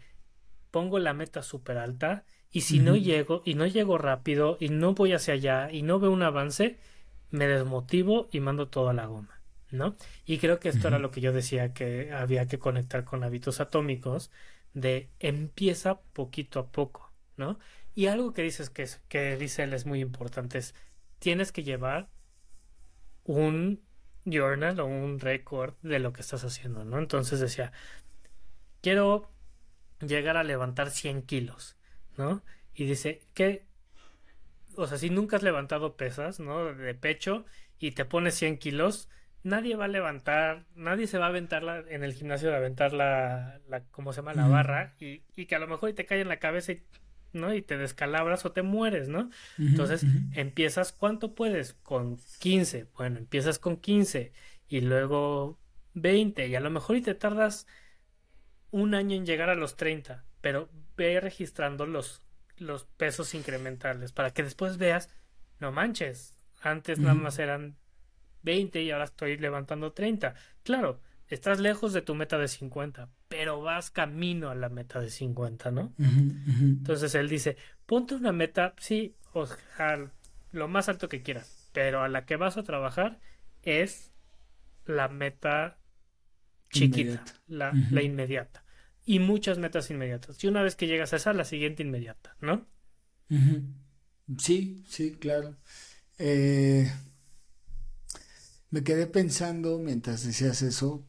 [0.71, 4.93] pongo la meta súper alta y si no llego y no llego rápido y no
[4.93, 6.77] voy hacia allá y no veo un avance,
[7.29, 9.39] me desmotivo y mando todo a la goma,
[9.71, 9.95] ¿no?
[10.25, 13.59] Y creo que esto era lo que yo decía que había que conectar con hábitos
[13.59, 14.29] atómicos
[14.73, 17.59] de empieza poquito a poco, ¿no?
[17.95, 20.75] Y algo que dices que, que dice él es muy importante es
[21.19, 22.09] tienes que llevar
[23.23, 23.81] un
[24.25, 26.99] journal o un record de lo que estás haciendo, ¿no?
[26.99, 27.71] Entonces decía,
[28.81, 29.31] quiero
[29.99, 31.77] llegar a levantar 100 kilos,
[32.17, 32.43] ¿no?
[32.73, 33.65] Y dice, ¿qué,
[34.75, 36.73] o sea, si nunca has levantado pesas, ¿no?
[36.73, 37.45] De pecho
[37.79, 39.09] y te pones 100 kilos,
[39.43, 43.59] nadie va a levantar, nadie se va a aventar en el gimnasio de aventar la,
[43.69, 44.33] la ¿cómo se llama?
[44.33, 46.83] La barra y, y, que a lo mejor te cae en la cabeza y,
[47.33, 47.53] ¿no?
[47.53, 49.29] Y te descalabras o te mueres, ¿no?
[49.57, 51.73] Entonces, empiezas, ¿cuánto puedes?
[51.73, 52.87] Con 15.
[52.95, 54.31] Bueno, empiezas con 15
[54.67, 55.59] y luego
[55.93, 57.67] 20 y a lo mejor y te tardas
[58.71, 62.23] un año en llegar a los 30, pero ve registrando los
[62.57, 65.09] los pesos incrementales para que después veas,
[65.59, 67.75] no manches, antes nada más eran
[68.43, 70.35] 20 y ahora estoy levantando 30.
[70.63, 75.09] Claro, estás lejos de tu meta de 50, pero vas camino a la meta de
[75.09, 75.93] 50, ¿no?
[75.97, 79.47] Entonces él dice, ponte una meta, sí, o
[80.51, 83.19] lo más alto que quieras, pero a la que vas a trabajar
[83.63, 84.11] es
[84.85, 85.79] la meta
[86.69, 88.63] chiquita, La, la inmediata
[89.05, 90.43] y muchas metas inmediatas.
[90.43, 92.67] Y una vez que llegas a esa, la siguiente inmediata, ¿no?
[94.37, 95.57] Sí, sí, claro.
[96.17, 96.91] Eh,
[98.73, 101.05] me quedé pensando mientras decías eso,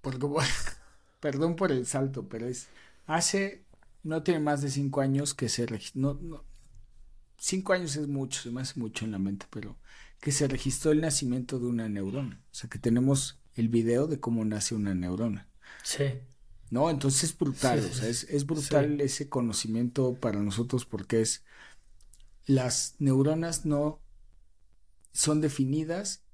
[0.00, 0.28] porque,
[1.20, 2.68] perdón por el salto, pero es,
[3.04, 3.64] hace,
[4.04, 6.44] no tiene más de cinco años que se registró, no,
[7.36, 9.76] cinco años es mucho, se me hace mucho en la mente, pero
[10.20, 14.20] que se registró el nacimiento de una neurona, o sea que tenemos el video de
[14.20, 15.48] cómo nace una neurona.
[15.82, 16.04] Sí.
[16.70, 16.90] ¿No?
[16.90, 21.44] Entonces es brutal, o sea, es, es brutal ese conocimiento para nosotros porque es
[22.46, 24.00] las neuronas no
[25.12, 26.24] son definidas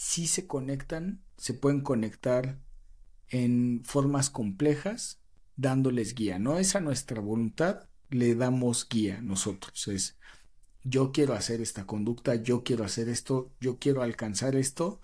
[0.00, 2.58] sí se conectan, se pueden conectar
[3.28, 5.20] en formas complejas,
[5.56, 6.38] dándoles guía.
[6.38, 9.88] No es a nuestra voluntad, le damos guía nosotros.
[9.88, 10.16] Es
[10.82, 15.02] yo quiero hacer esta conducta, yo quiero hacer esto, yo quiero alcanzar esto,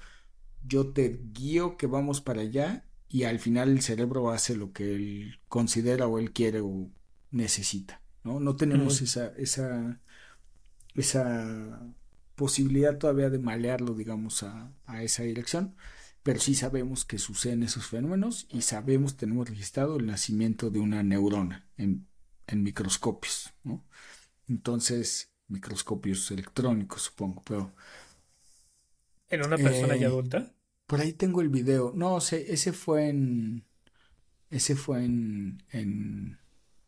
[0.67, 4.95] yo te guío que vamos para allá y al final el cerebro hace lo que
[4.95, 6.89] él considera o él quiere o
[7.31, 8.41] necesita, ¿no?
[8.41, 10.01] No tenemos esa, esa,
[10.95, 11.87] esa
[12.37, 15.75] posibilidad todavía de malearlo, digamos, a, a, esa dirección,
[16.23, 21.03] pero sí sabemos que suceden esos fenómenos y sabemos, tenemos registrado el nacimiento de una
[21.03, 22.07] neurona en,
[22.47, 23.85] en microscopios, ¿no?
[24.49, 27.75] Entonces, microscopios electrónicos, supongo, pero...
[29.29, 30.53] ¿En una persona ya eh, adulta?
[30.87, 31.93] Por ahí tengo el video.
[31.97, 33.65] No, sé, ese fue en...
[34.51, 36.39] Ese fue en, en,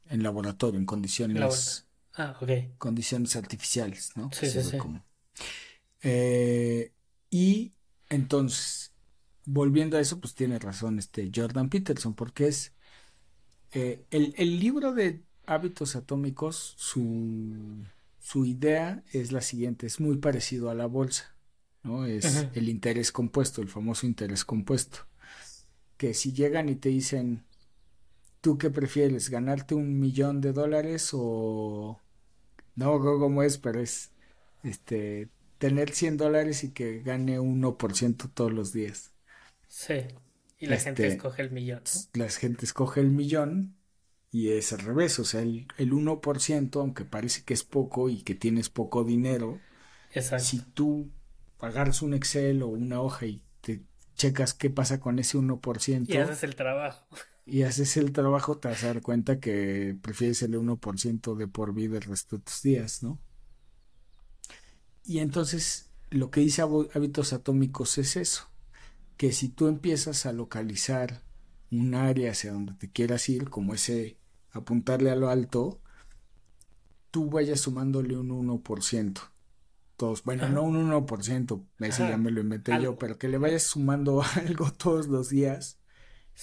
[0.08, 1.86] en laboratorio, en condiciones...
[2.14, 2.76] Ah, ok.
[2.78, 4.30] Condiciones artificiales, ¿no?
[4.32, 4.78] Sí, sí, sí.
[6.02, 6.92] Eh,
[7.30, 7.74] y
[8.08, 8.94] entonces,
[9.44, 12.74] volviendo a eso, pues tiene razón este Jordan Peterson, porque es...
[13.72, 17.84] Eh, el, el libro de hábitos atómicos, su
[18.20, 21.34] su idea es la siguiente, es muy parecido a la bolsa,
[21.82, 22.04] ¿no?
[22.04, 25.06] Es el interés compuesto, el famoso interés compuesto.
[25.96, 27.44] Que si llegan y te dicen,
[28.40, 29.30] ¿tú qué prefieres?
[29.30, 32.00] ¿Ganarte un millón de dólares o...
[32.76, 34.12] No, cómo es, pero es
[34.62, 39.12] este tener 100 dólares y que gane 1% todos los días.
[39.68, 40.06] Sí.
[40.58, 41.82] Y la gente este, escoge el millón.
[42.14, 43.76] La gente escoge el millón
[44.30, 48.22] y es al revés, o sea, el, el 1%, aunque parece que es poco y
[48.22, 49.60] que tienes poco dinero,
[50.38, 51.10] si tú
[51.60, 53.82] agarras un Excel o una hoja y te
[54.14, 56.08] checas qué pasa con ese 1%.
[56.08, 57.06] Y haces el trabajo.
[57.46, 61.72] Y haces el trabajo, te vas a dar cuenta que prefieres el 1% de por
[61.72, 63.18] vida el resto de tus días, ¿no?
[65.08, 68.50] Y entonces lo que dice hábitos atómicos es eso,
[69.16, 71.22] que si tú empiezas a localizar
[71.70, 74.18] un área hacia donde te quieras ir, como ese
[74.50, 75.80] apuntarle a lo alto,
[77.10, 79.18] tú vayas sumándole un 1%.
[79.96, 83.62] Todos, bueno, no un 1%, ese ya me lo inventé yo, pero que le vayas
[83.62, 85.78] sumando algo todos los días.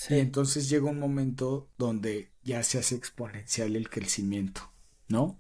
[0.09, 4.73] Y entonces llega un momento donde ya se hace exponencial el crecimiento,
[5.07, 5.37] ¿no?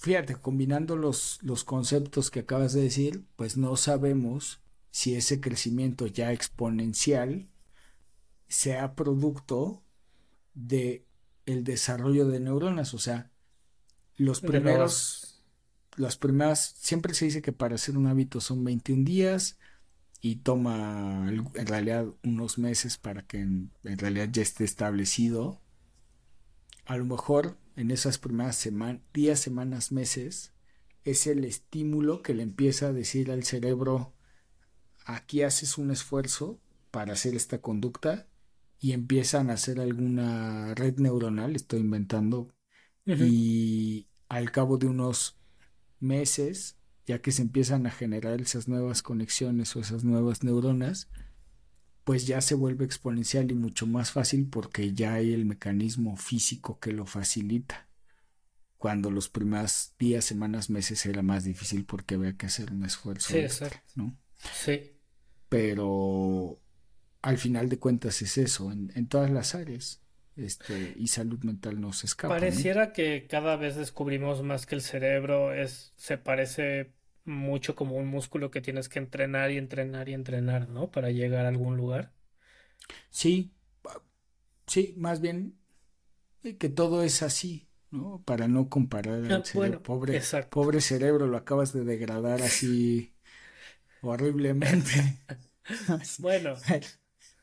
[0.00, 4.60] Fíjate, combinando los, los conceptos que acabas de decir, pues no sabemos
[4.90, 7.48] si ese crecimiento ya exponencial
[8.48, 9.82] sea producto
[10.54, 11.04] de
[11.46, 13.30] el desarrollo de neuronas, o sea,
[14.16, 15.42] los primeros,
[15.96, 19.58] las primeras, siempre se dice que para hacer un hábito son 21 días
[20.20, 25.60] y toma en realidad unos meses para que en, realidad ya esté establecido.
[26.84, 30.52] A lo mejor en esas primeras semanas, días, semanas, meses,
[31.04, 34.12] es el estímulo que le empieza a decir al cerebro,
[35.06, 38.28] aquí haces un esfuerzo para hacer esta conducta
[38.78, 42.54] y empiezan a hacer alguna red neuronal, estoy inventando,
[43.06, 45.36] y al cabo de unos
[45.98, 51.08] meses, ya que se empiezan a generar esas nuevas conexiones o esas nuevas neuronas,
[52.04, 56.78] pues ya se vuelve exponencial y mucho más fácil porque ya hay el mecanismo físico
[56.78, 57.88] que lo facilita.
[58.78, 63.34] Cuando los primeros días, semanas, meses era más difícil porque había que hacer un esfuerzo.
[63.34, 64.16] Sí, ¿no?
[64.54, 64.92] Sí.
[65.50, 66.58] Pero
[67.20, 70.02] al final de cuentas es eso, en, todas las áreas.
[70.36, 72.34] Este, y salud mental no se escapa.
[72.34, 78.08] Pareciera que cada vez descubrimos más que el cerebro es, se parece mucho como un
[78.08, 80.90] músculo que tienes que entrenar y entrenar y entrenar, ¿no?
[80.90, 82.12] Para llegar a algún lugar.
[83.10, 83.52] Sí,
[84.66, 85.56] sí, más bien
[86.42, 88.22] eh, que todo es así, ¿no?
[88.24, 89.82] Para no comparar al ah, cerebro.
[89.82, 93.14] pobre, pobre cerebro, lo acabas de degradar así
[94.02, 95.20] horriblemente.
[96.18, 96.54] bueno,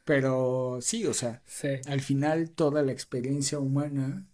[0.08, 1.44] pero sí, o sea,
[1.88, 4.26] al final toda la experiencia humana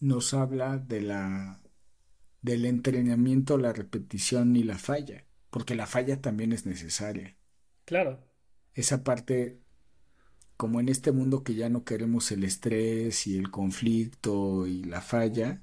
[0.00, 1.59] nos habla de la
[2.42, 7.36] del entrenamiento, la repetición y la falla, porque la falla también es necesaria.
[7.84, 8.24] Claro.
[8.74, 9.60] Esa parte
[10.60, 15.00] como en este mundo que ya no queremos el estrés y el conflicto y la
[15.00, 15.62] falla,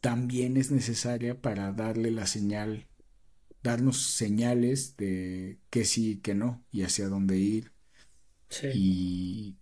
[0.00, 2.88] también es necesaria para darle la señal,
[3.62, 7.72] darnos señales de que sí y que no y hacia dónde ir
[8.74, 9.56] y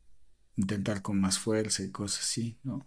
[0.57, 2.87] intentar con más fuerza y cosas así, ¿no?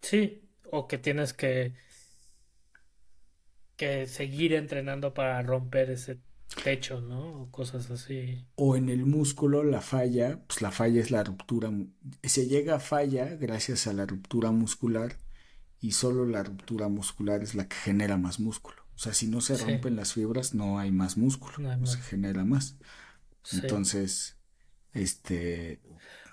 [0.00, 1.74] Sí, o que tienes que
[3.82, 6.20] que seguir entrenando para romper ese
[6.62, 7.42] techo, ¿no?
[7.42, 8.46] O cosas así.
[8.54, 11.72] O en el músculo la falla, pues la falla es la ruptura,
[12.22, 15.16] se llega a falla gracias a la ruptura muscular
[15.80, 18.76] y solo la ruptura muscular es la que genera más músculo.
[18.94, 22.44] O sea, si no se rompen las fibras, no hay más músculo, no, se genera
[22.44, 22.76] más.
[23.52, 24.38] Entonces,
[24.92, 25.80] este...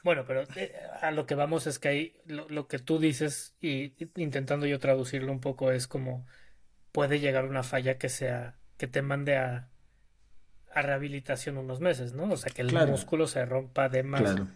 [0.03, 0.71] Bueno, pero eh,
[1.01, 5.31] a lo que vamos es que hay lo, que tú dices y intentando yo traducirlo
[5.31, 6.27] un poco es como
[6.91, 9.69] puede llegar una falla que sea que te mande a,
[10.71, 12.31] a rehabilitación unos meses, ¿no?
[12.31, 14.21] O sea, que el músculo se rompa de más.
[14.21, 14.47] Claro.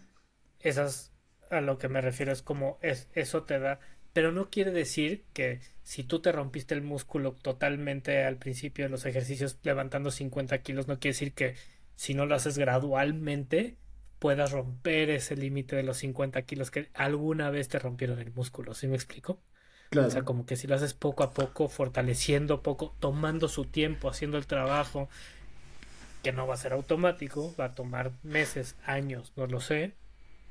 [0.59, 1.13] Esas
[1.49, 3.79] a lo que me refiero es como es, eso te da,
[4.13, 8.89] pero no quiere decir que si tú te rompiste el músculo totalmente al principio de
[8.89, 11.55] los ejercicios levantando 50 kilos, no quiere decir que
[11.95, 13.77] si no lo haces gradualmente
[14.19, 18.73] puedas romper ese límite de los 50 kilos que alguna vez te rompieron el músculo,
[18.73, 19.41] ¿sí me explico?
[19.94, 20.08] Claro.
[20.08, 24.10] O sea, como que si lo haces poco a poco, fortaleciendo poco, tomando su tiempo,
[24.10, 25.08] haciendo el trabajo,
[26.24, 29.94] que no va a ser automático, va a tomar meses, años, no lo sé,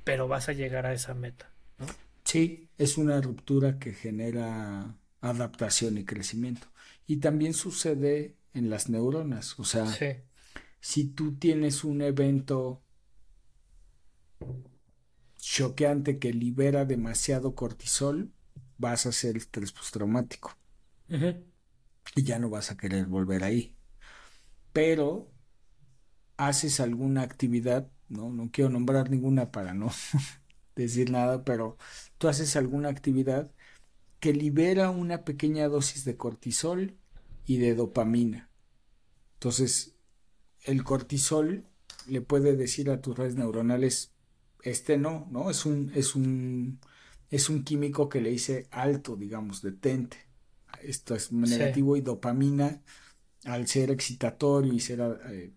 [0.04, 1.50] pero vas a llegar a esa meta.
[1.78, 1.86] ¿no?
[2.24, 6.68] Sí, es una ruptura que genera adaptación y crecimiento.
[7.08, 9.86] Y también sucede en las neuronas, o sea,
[10.80, 12.82] si tú tienes un evento
[15.36, 18.30] choqueante que libera demasiado cortisol,
[18.82, 20.54] vas a hacer estrés postraumático.
[22.16, 23.74] Y ya no vas a querer volver ahí.
[24.72, 25.30] Pero
[26.36, 29.90] haces alguna actividad, no, no quiero nombrar ninguna para no
[30.76, 31.76] decir nada, pero
[32.18, 33.50] tú haces alguna actividad
[34.18, 36.96] que libera una pequeña dosis de cortisol
[37.46, 38.50] y de dopamina.
[39.34, 39.94] Entonces,
[40.62, 41.66] el cortisol
[42.08, 44.12] le puede decir a tus redes neuronales,
[44.62, 45.50] este no, ¿no?
[45.50, 46.80] Es un, es un,
[47.32, 50.18] es un químico que le dice alto, digamos, detente.
[50.82, 52.82] Esto es negativo y dopamina,
[53.44, 55.50] al ser excitatorio y ser eh,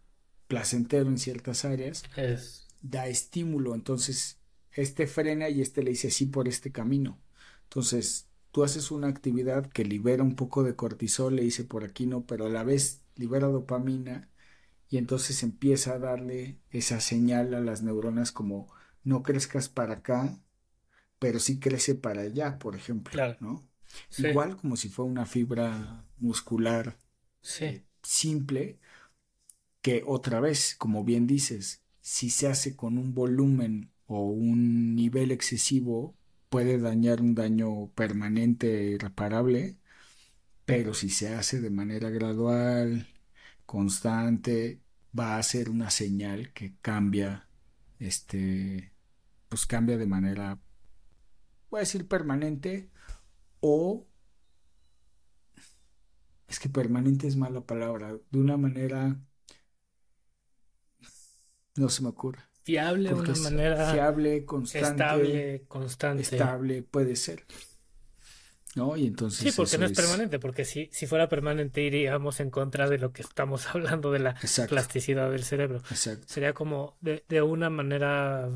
[0.48, 2.04] placentero en ciertas áreas,
[2.82, 3.76] da estímulo.
[3.76, 4.40] Entonces,
[4.72, 7.20] este frena y este le dice sí por este camino.
[7.64, 12.06] Entonces, tú haces una actividad que libera un poco de cortisol, le dice por aquí
[12.06, 14.30] no, pero a la vez libera dopamina
[14.88, 18.74] y entonces empieza a darle esa señal a las neuronas como
[19.04, 20.40] no crezcas para acá,
[21.20, 23.68] pero sí crece para allá, por ejemplo, ¿no?
[24.18, 26.98] Igual como si fuera una fibra muscular
[27.60, 28.80] eh, simple,
[29.82, 35.32] que otra vez, como bien dices, si se hace con un volumen o un nivel
[35.32, 36.16] excesivo,
[36.50, 39.78] puede dañar un daño permanente e irreparable,
[40.66, 43.08] pero si se hace de manera gradual,
[43.66, 44.82] constante,
[45.18, 47.48] va a ser una señal que cambia,
[48.00, 48.94] este,
[49.50, 50.60] pues cambia de manera,
[51.70, 52.90] voy a decir permanente
[53.60, 54.08] o
[56.48, 59.20] es que permanente es mala palabra, de una manera
[61.76, 62.40] no se me ocurre.
[62.64, 63.92] Fiable, de una manera.
[63.92, 64.88] Fiable, constante.
[64.90, 66.24] Estable, constante.
[66.24, 67.46] Estable, puede ser.
[68.76, 68.98] ¿No?
[68.98, 69.40] Y entonces.
[69.40, 73.12] Sí, porque no es, permanente, porque si, si fuera permanente iríamos en contra de lo
[73.12, 74.36] que estamos hablando de la
[74.68, 75.78] plasticidad del cerebro.
[75.92, 76.26] Exacto.
[76.28, 78.50] Sería como de, de una manera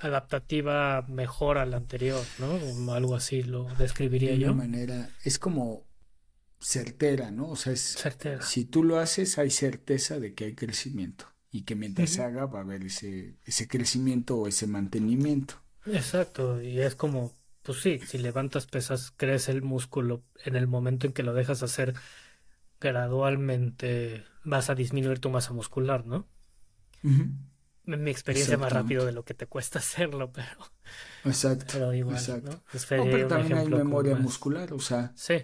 [0.00, 2.92] adaptativa mejor a la anterior, ¿no?
[2.92, 4.48] algo así lo describiría yo.
[4.48, 5.84] De una manera, es como
[6.60, 7.50] certera, ¿no?
[7.50, 8.42] O sea, es, certera.
[8.42, 12.46] si tú lo haces, hay certeza de que hay crecimiento y que mientras se haga
[12.46, 15.62] va a haber ese, ese crecimiento o ese mantenimiento.
[15.86, 17.32] Exacto, y es como,
[17.62, 21.62] pues sí, si levantas pesas, crece el músculo, en el momento en que lo dejas
[21.62, 21.94] hacer
[22.80, 26.26] gradualmente vas a disminuir tu masa muscular, ¿no?
[27.84, 30.58] Mi experiencia más rápido de lo que te cuesta hacerlo, pero...
[31.24, 31.66] Exacto.
[31.72, 32.62] Pero igual, ¿no?
[32.88, 35.12] pero también hay memoria muscular, o sea...
[35.14, 35.34] Sí.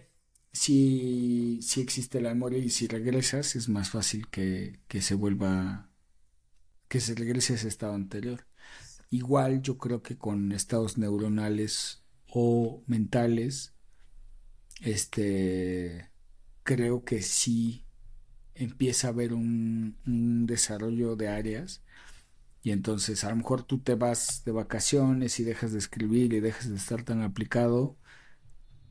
[0.51, 5.89] Si, si existe la memoria y si regresas, es más fácil que, que se vuelva
[6.89, 8.47] que se regrese a ese estado anterior.
[9.11, 13.75] Igual yo creo que con estados neuronales o mentales,
[14.81, 16.11] este,
[16.63, 17.85] creo que sí
[18.55, 21.85] empieza a haber un, un desarrollo de áreas
[22.63, 26.41] y entonces a lo mejor tú te vas de vacaciones y dejas de escribir y
[26.41, 27.97] dejas de estar tan aplicado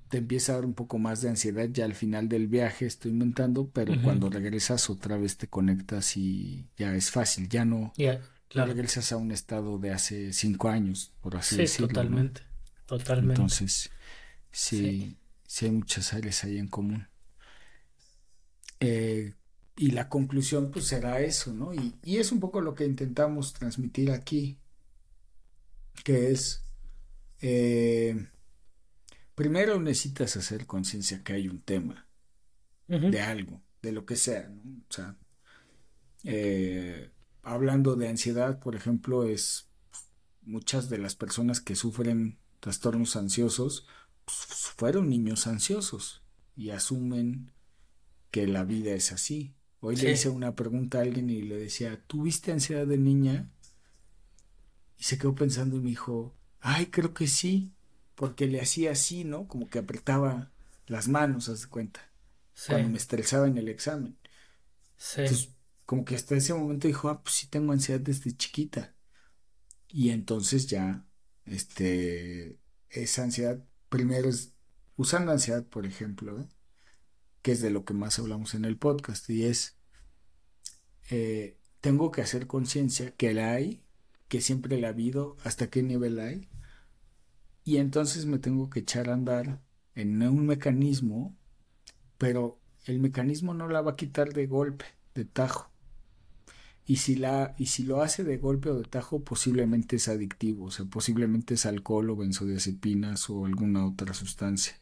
[0.10, 3.12] te empieza a dar un poco más de ansiedad ya al final del viaje, estoy
[3.12, 7.92] inventando, pero cuando regresas otra vez te conectas y ya es fácil, ya no,
[8.50, 11.88] regresas a un estado de hace cinco años, por así sí, decirlo.
[11.90, 12.42] Totalmente,
[12.86, 13.34] totalmente.
[13.34, 13.90] Entonces,
[14.52, 17.08] sí, sí, hay muchas áreas ahí en común.
[18.80, 19.34] Eh,
[19.78, 21.74] y la conclusión pues será eso, ¿no?
[21.74, 24.58] Y, y es un poco lo que intentamos transmitir aquí,
[26.04, 26.64] que es...
[27.42, 28.28] Eh,
[29.36, 32.08] primero necesitas hacer conciencia que hay un tema
[32.88, 34.62] de algo, de lo que sea, ¿no?
[34.90, 35.16] O sea,
[36.24, 37.12] eh,
[37.44, 39.70] hablando de ansiedad, por ejemplo, es
[40.42, 43.86] muchas de las personas que sufren trastornos ansiosos
[44.26, 44.38] pues,
[44.76, 46.24] fueron niños ansiosos
[46.56, 47.52] y asumen
[48.32, 49.56] que la vida es así.
[49.80, 53.52] Hoy le hice una pregunta a alguien y le decía, ¿tuviste ansiedad de niña?
[54.98, 57.74] Y se quedó pensando y me dijo, ay, creo que sí,
[58.16, 59.48] porque le hacía así, ¿no?
[59.48, 60.52] Como que apretaba
[60.88, 62.12] las manos, haz de cuenta,
[62.66, 64.18] cuando me estresaba en el examen.
[64.98, 65.22] Sí.
[65.22, 65.50] Entonces,
[65.86, 68.96] como que hasta ese momento dijo, ah, pues sí tengo ansiedad desde chiquita.
[69.88, 71.06] Y entonces ya,
[71.46, 72.60] este,
[72.90, 74.54] esa ansiedad, primero es
[74.96, 76.48] usando ansiedad, por ejemplo, ¿eh?
[77.48, 79.78] Que es de lo que más hablamos en el podcast, y es,
[81.10, 83.86] eh, tengo que hacer conciencia que la hay,
[84.28, 86.50] que siempre la ha habido, hasta qué nivel hay,
[87.64, 89.62] y entonces me tengo que echar a andar
[89.96, 91.38] en un mecanismo,
[92.18, 94.84] pero el mecanismo no la va a quitar de golpe,
[95.16, 95.72] de tajo.
[96.86, 100.66] Y si, la, y si lo hace de golpe o de tajo, posiblemente es adictivo,
[100.66, 104.82] o sea, posiblemente es alcohol o benzodiazepinas o alguna otra sustancia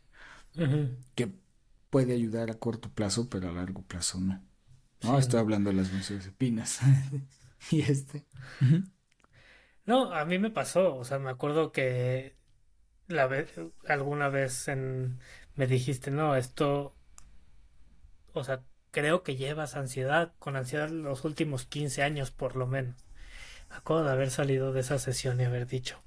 [1.13, 1.45] que
[1.96, 4.43] puede ayudar a corto plazo, pero a largo plazo no.
[5.02, 6.82] No, estoy hablando de las benzodiazepinas.
[7.72, 8.26] y este.
[9.86, 12.36] No, a mí me pasó, o sea, me acuerdo que
[13.08, 13.50] la vez,
[13.88, 15.20] alguna vez en,
[15.56, 16.98] me dijiste, no, esto,
[18.34, 23.06] o sea, creo que llevas ansiedad, con ansiedad los últimos 15 años por lo menos.
[23.70, 26.04] Me acuerdo de haber salido de esa sesión y haber dicho,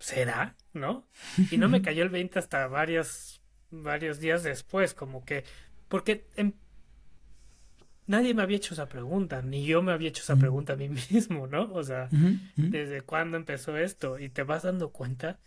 [0.00, 0.56] ¿será?
[0.72, 1.06] ¿No?
[1.52, 3.37] Y no me cayó el 20 hasta varios,
[3.70, 5.44] varios días después, como que,
[5.88, 6.26] porque
[8.06, 10.88] nadie me había hecho esa pregunta, ni yo me había hecho esa pregunta a mí
[11.10, 11.72] mismo, ¿no?
[11.72, 12.08] O sea,
[12.56, 14.18] ¿desde cuándo empezó esto?
[14.18, 15.38] Y te vas dando cuenta,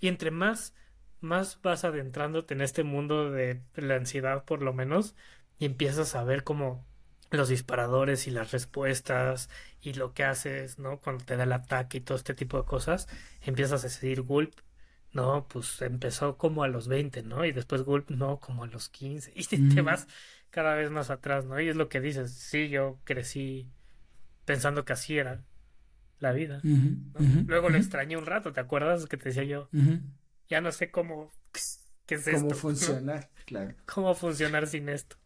[0.00, 0.74] y entre más,
[1.20, 5.14] más vas adentrándote en este mundo de la ansiedad, por lo menos,
[5.58, 6.84] y empiezas a ver como
[7.30, 9.50] los disparadores y las respuestas
[9.80, 11.00] y lo que haces, ¿no?
[11.00, 13.08] Cuando te da el ataque y todo este tipo de cosas,
[13.42, 14.54] empiezas a decidir Gulp,
[15.16, 17.44] no, pues empezó como a los 20, ¿no?
[17.44, 19.32] Y después Gulp, no, como a los 15.
[19.34, 20.06] Y te vas
[20.50, 21.58] cada vez más atrás, ¿no?
[21.60, 23.68] Y es lo que dices, sí, yo crecí
[24.44, 25.42] pensando que así era
[26.20, 26.60] la vida.
[27.46, 29.68] Luego lo extrañé un rato, ¿te acuerdas que te decía yo?
[30.48, 31.32] Ya no sé cómo,
[32.06, 33.74] qué es cómo funcionar, claro.
[33.86, 35.16] Cómo funcionar sin esto.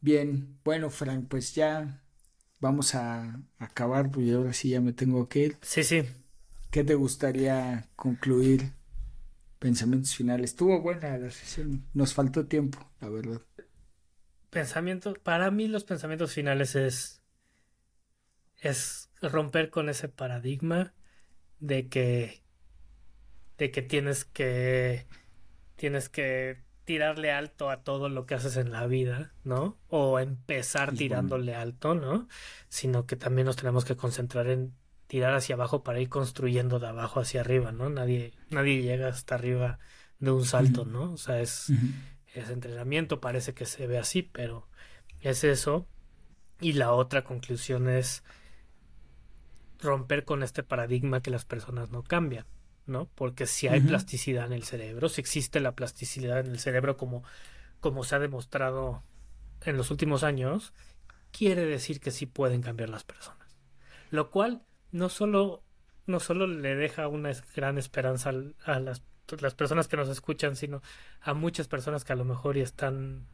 [0.00, 2.02] Bien, bueno, Frank, pues ya
[2.60, 5.58] vamos a acabar, porque ahora sí ya me tengo que ir.
[5.62, 6.02] Sí, sí.
[6.70, 8.75] ¿Qué te gustaría concluir?
[9.58, 10.50] Pensamientos finales.
[10.50, 11.86] Estuvo buena la sesión.
[11.94, 13.40] Nos faltó tiempo, la verdad
[14.56, 17.20] pensamientos, para mí los pensamientos finales es,
[18.56, 20.94] es romper con ese paradigma
[21.60, 22.42] de que,
[23.58, 25.06] de que tienes que,
[25.76, 29.76] tienes que tirarle alto a todo lo que haces en la vida, ¿no?
[29.88, 32.26] O empezar tirándole alto, ¿no?
[32.70, 34.72] Sino que también nos tenemos que concentrar en
[35.06, 37.88] tirar hacia abajo para ir construyendo de abajo hacia arriba, ¿no?
[37.90, 39.78] Nadie, nadie llega hasta arriba
[40.18, 41.12] de un salto, ¿no?
[41.12, 41.72] O sea, es,
[42.34, 44.68] ese entrenamiento, parece que se ve así, pero
[45.20, 45.86] es eso.
[46.60, 48.24] Y la otra conclusión es
[49.78, 52.46] romper con este paradigma que las personas no cambian,
[52.86, 53.08] ¿no?
[53.14, 57.22] Porque si hay plasticidad en el cerebro, si existe la plasticidad en el cerebro como,
[57.80, 59.02] como se ha demostrado
[59.62, 60.72] en los últimos años,
[61.30, 63.56] quiere decir que sí pueden cambiar las personas.
[64.10, 65.62] Lo cual no solo,
[66.06, 68.32] no solo le deja una gran esperanza
[68.64, 69.02] a las
[69.40, 70.82] las personas que nos escuchan, sino
[71.20, 73.26] a muchas personas que a lo mejor ya están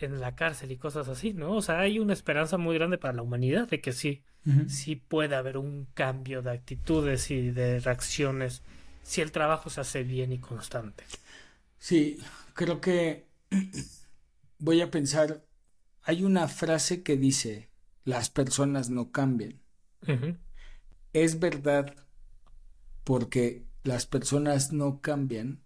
[0.00, 1.56] en la cárcel y cosas así, ¿no?
[1.56, 4.22] O sea, hay una esperanza muy grande para la humanidad de que sí,
[4.66, 8.62] sí puede haber un cambio de actitudes y de reacciones
[9.02, 11.04] si el trabajo se hace bien y constante.
[11.78, 12.18] Sí,
[12.54, 13.26] creo que
[14.58, 15.44] voy a pensar,
[16.02, 17.70] hay una frase que dice,
[18.04, 19.60] las personas no cambian.
[21.12, 21.94] Es verdad
[23.04, 25.62] porque las personas no cambian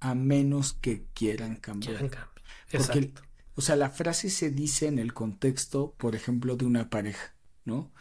[0.00, 1.98] a menos que quieran cambiar.
[1.98, 2.28] Quieran
[2.70, 3.22] Exacto.
[3.54, 7.34] o sea, la frase se dice en el contexto, por ejemplo, de una pareja,
[7.64, 7.92] ¿no?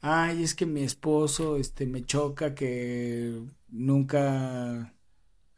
[0.00, 4.94] Ay, es que mi esposo, este, me choca que nunca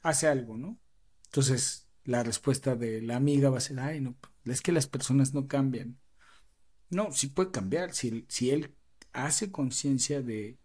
[0.03, 0.79] hace algo, ¿no?
[1.27, 5.33] Entonces, la respuesta de la amiga va a ser, ay, no, es que las personas
[5.35, 5.99] no cambian.
[6.91, 7.95] No, sí puede cambiar.
[7.95, 8.75] Si, si él
[9.13, 10.59] hace conciencia de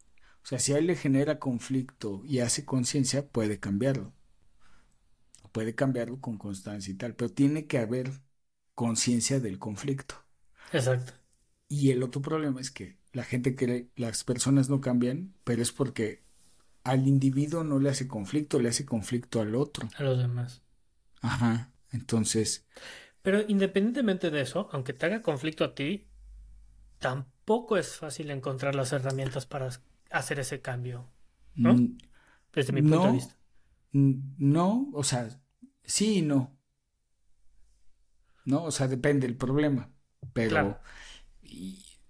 [0.48, 4.14] o sea, si a él le genera conflicto y hace conciencia, puede cambiarlo.
[5.52, 8.12] Puede cambiarlo con constancia y tal, pero tiene que haber
[8.74, 10.16] conciencia del conflicto.
[10.72, 11.12] Exacto.
[11.68, 15.74] Y el otro problema es que la gente cree, las personas no cambian, pero es
[15.74, 16.24] porque
[16.86, 19.90] al individuo no le hace conflicto, le hace conflicto al otro.
[19.98, 20.62] A los demás.
[21.20, 21.74] Ajá.
[21.92, 22.66] Entonces.
[23.22, 26.08] Pero independientemente de eso, aunque te haga conflicto a ti,
[27.00, 27.37] tampoco
[27.78, 29.70] es fácil encontrar las herramientas para
[30.12, 31.10] hacer ese cambio,
[31.56, 31.76] ¿no?
[31.76, 31.98] Mm,
[32.54, 33.36] Desde mi punto de vista.
[33.92, 35.30] No, o sea,
[35.84, 36.58] sí y no.
[38.48, 38.64] ¿no?
[38.64, 39.92] O sea, depende del problema,
[40.34, 40.80] pero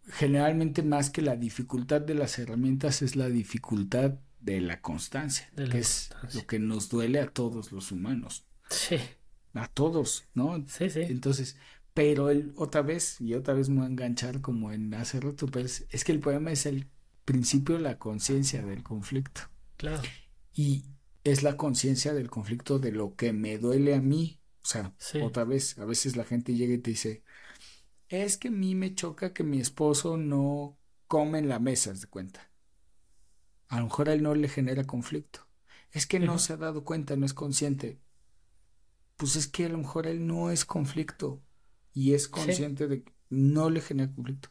[0.10, 5.80] generalmente más que la dificultad de las herramientas es la dificultad de la constancia, que
[5.80, 8.46] es lo que nos duele a todos los humanos.
[8.70, 8.98] Sí.
[9.54, 10.64] A todos, ¿no?
[10.68, 11.02] Sí, sí.
[11.02, 11.58] Entonces,
[11.98, 15.48] pero el, otra vez, y otra vez me voy a enganchar como en hace rato,
[15.48, 16.92] pues, es que el poema es el
[17.26, 19.42] principio de la conciencia del conflicto.
[19.78, 20.04] Claro.
[20.54, 20.86] Y
[21.24, 24.40] es la conciencia del conflicto de lo que me duele a mí.
[24.62, 24.94] O sea,
[25.24, 27.24] otra vez, a veces la gente llega y te dice,
[28.10, 30.78] es que a mí me choca que mi esposo no
[31.08, 32.52] come en la mesa, de cuenta.
[33.70, 35.48] A lo mejor a él no le genera conflicto.
[35.90, 38.00] Es que no se ha dado cuenta, no es consciente.
[39.16, 41.42] Pues es que a lo mejor él no es conflicto
[41.98, 44.50] y es consciente de que no le genera conflicto.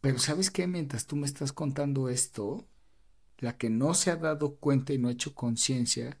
[0.00, 0.66] Pero ¿sabes qué?
[0.66, 2.66] Mientras tú me estás contando esto,
[3.36, 6.18] la que no se ha dado cuenta y no ha hecho conciencia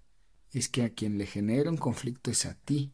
[0.52, 2.92] es que a quien le genera un conflicto es a ti.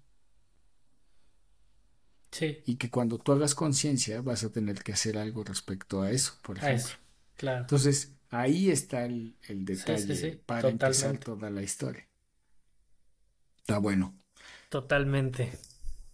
[2.30, 2.58] Sí.
[2.64, 6.34] Y que cuando tú hagas conciencia vas a tener que hacer algo respecto a eso,
[6.44, 6.94] por ejemplo.
[7.36, 7.62] claro.
[7.62, 12.06] Entonces, ahí está el, detalle para empezar toda la historia.
[13.62, 14.16] Está bueno.
[14.68, 15.58] Totalmente.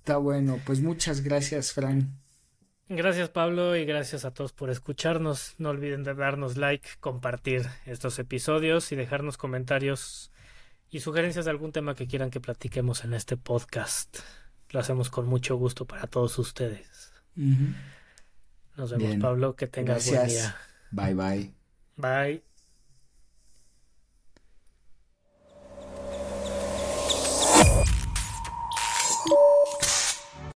[0.09, 0.59] Está bueno.
[0.65, 2.19] Pues muchas gracias, Fran.
[2.89, 5.55] Gracias Pablo y gracias a todos por escucharnos.
[5.59, 10.33] No olviden de darnos like, compartir estos episodios y dejarnos comentarios
[10.89, 14.21] y sugerencias de algún tema que quieran que platiquemos en este podcast.
[14.71, 17.13] Lo hacemos con mucho gusto para todos ustedes.
[18.79, 20.57] Nos vemos Pablo, que tengas buen día.
[20.91, 21.55] Bye bye.
[21.97, 22.48] Bye.